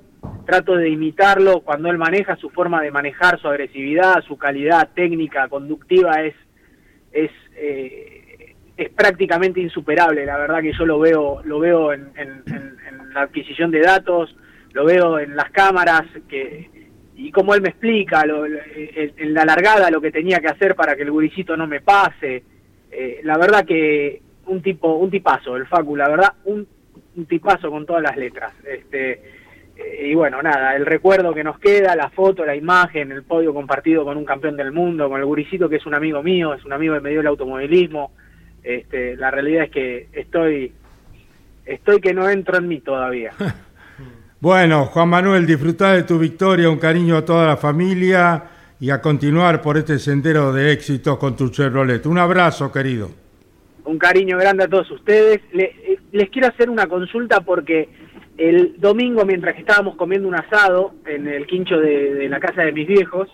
[0.52, 5.48] trato de imitarlo, cuando él maneja su forma de manejar, su agresividad, su calidad técnica,
[5.48, 6.36] conductiva es,
[7.14, 12.12] es, eh, es prácticamente insuperable, la verdad que yo lo veo, lo veo en,
[13.14, 14.36] la adquisición de datos,
[14.74, 16.70] lo veo en las cámaras, que
[17.16, 20.98] y como él me explica lo- en, la largada lo que tenía que hacer para
[20.98, 22.44] que el guricito no me pase,
[22.92, 26.68] eh, la verdad que un tipo un tipazo el Facu la verdad un,
[27.16, 28.54] un tipazo con todas las letras.
[28.66, 29.41] Este
[30.02, 34.04] y bueno nada el recuerdo que nos queda la foto la imagen el podio compartido
[34.04, 36.74] con un campeón del mundo con el guricito que es un amigo mío es un
[36.74, 38.12] amigo que me dio el automovilismo
[38.64, 40.72] este la realidad es que estoy
[41.66, 43.32] estoy que no entro en mí todavía
[44.40, 48.44] Bueno, Juan Manuel, disfrutar de tu victoria, un cariño a toda la familia
[48.80, 52.04] y a continuar por este sendero de éxitos con tu Chevrolet.
[52.08, 53.12] Un abrazo, querido.
[53.86, 55.42] un cariño grande a todos ustedes.
[55.54, 57.88] Le- eh, les quiero hacer una consulta porque
[58.38, 62.64] el domingo, mientras que estábamos comiendo un asado en el quincho de, de la casa
[62.64, 63.30] de mis viejos,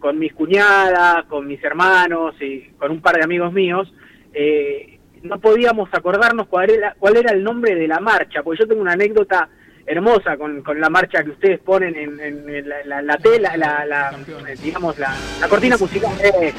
[0.00, 3.92] con mis cuñadas, con mis hermanos y con un par de amigos míos,
[4.32, 8.68] eh, no podíamos acordarnos cuál era, cuál era el nombre de la marcha, porque yo
[8.68, 9.48] tengo una anécdota
[9.86, 13.56] hermosa con, con la marcha que ustedes ponen en, en- en la, la, la tela,
[13.56, 14.12] la, la-
[14.62, 16.12] digamos, la, la cortina musical.
[16.22, 16.52] Eh,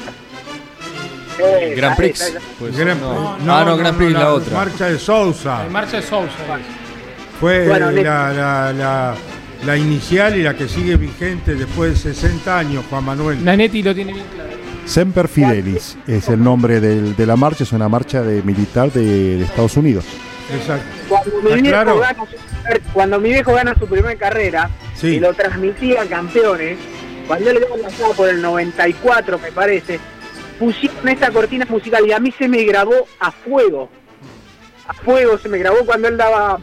[1.38, 2.20] eh, Grand esa, Prix.
[2.20, 2.40] esa.
[2.58, 3.36] Pues, Gran- no.
[3.48, 4.52] ah, no, Grand Prix la, otra.
[4.58, 5.66] Marcha de Sousa.
[5.70, 6.58] Marcha de Sousa.
[7.40, 9.14] Fue Bueno, le- la, la, la,
[9.64, 13.42] la inicial y la que sigue vigente después de 60 años, Juan Manuel.
[13.44, 14.50] Nanetti lo tiene bien claro.
[14.84, 19.38] Semper Fidelis es el nombre del- de la marcha, es una marcha de militar de,
[19.38, 20.04] de Estados Unidos.
[20.52, 20.84] Exacto.
[21.08, 21.98] Cuando mi, ¿Está viejo claro?
[22.00, 25.06] gana su, cuando mi viejo gana su primera carrera Sí.
[25.08, 26.76] y lo transmitía a campeones,
[27.26, 30.00] cuando él estaba pasado por el 94, me parece,
[30.58, 33.88] pusieron esta cortina musical y a mí se me grabó a fuego.
[34.88, 36.58] A fuego se me grabó cuando él daba.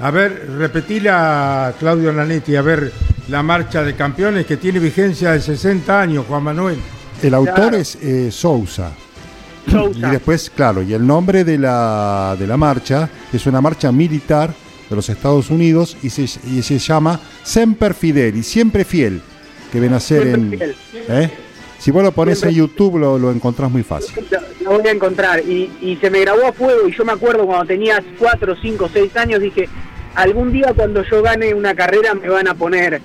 [0.00, 2.92] A ver, repetila, Claudio Nanetti, a ver,
[3.28, 6.78] la marcha de campeones que tiene vigencia de 60 años, Juan Manuel.
[7.22, 7.76] El autor Claro.
[7.76, 8.92] es eh, Sousa.
[9.70, 10.08] Sousa.
[10.08, 14.52] Y después, claro, y el nombre de la, de la marcha es una marcha militar
[14.90, 19.22] de los Estados Unidos y se, y se llama Semper Fidelis, siempre fiel,
[19.72, 20.48] que ven a ser en...
[20.50, 20.74] Siempre
[21.08, 21.30] ¿eh?
[21.78, 24.14] Si vos lo pones en YouTube lo, lo encontrás muy fácil.
[24.62, 25.40] Lo voy a encontrar.
[25.40, 26.88] Y, y se me grabó a fuego.
[26.88, 29.68] Y yo me acuerdo cuando tenía 4, 5, 6 años, dije:
[30.14, 33.00] algún día cuando yo gane una carrera me van a poner.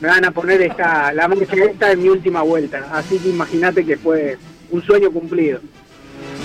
[0.00, 2.88] Me van a poner esta, la marcha esta en mi última vuelta.
[2.92, 4.36] Así que imagínate que fue
[4.70, 5.60] un sueño cumplido.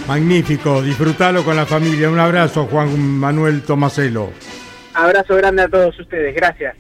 [0.08, 2.10] Magnífico, disfrutalo con la familia.
[2.10, 4.30] Un abrazo, Juan Manuel Tomaselo.
[4.94, 6.34] Abrazo grande a todos ustedes.
[6.36, 6.76] Gracias.